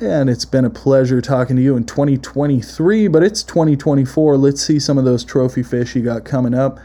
And 0.00 0.28
it's 0.28 0.44
been 0.44 0.64
a 0.64 0.70
pleasure 0.70 1.22
talking 1.22 1.56
to 1.56 1.62
you 1.62 1.76
in 1.76 1.84
2023, 1.84 3.08
but 3.08 3.22
it's 3.22 3.42
2024. 3.44 4.36
Let's 4.36 4.60
see 4.60 4.78
some 4.78 4.98
of 4.98 5.04
those 5.04 5.24
trophy 5.24 5.62
fish 5.62 5.94
you 5.94 6.02
got 6.02 6.24
coming 6.24 6.52
up. 6.52 6.78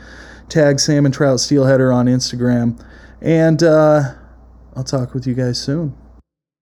Tag 0.47 0.79
Salmon 0.79 1.11
Trout 1.11 1.39
Steelheader 1.39 1.93
on 1.93 2.05
Instagram. 2.05 2.81
And 3.19 3.63
uh, 3.63 4.13
I'll 4.75 4.83
talk 4.83 5.13
with 5.13 5.25
you 5.25 5.33
guys 5.33 5.59
soon. 5.59 5.97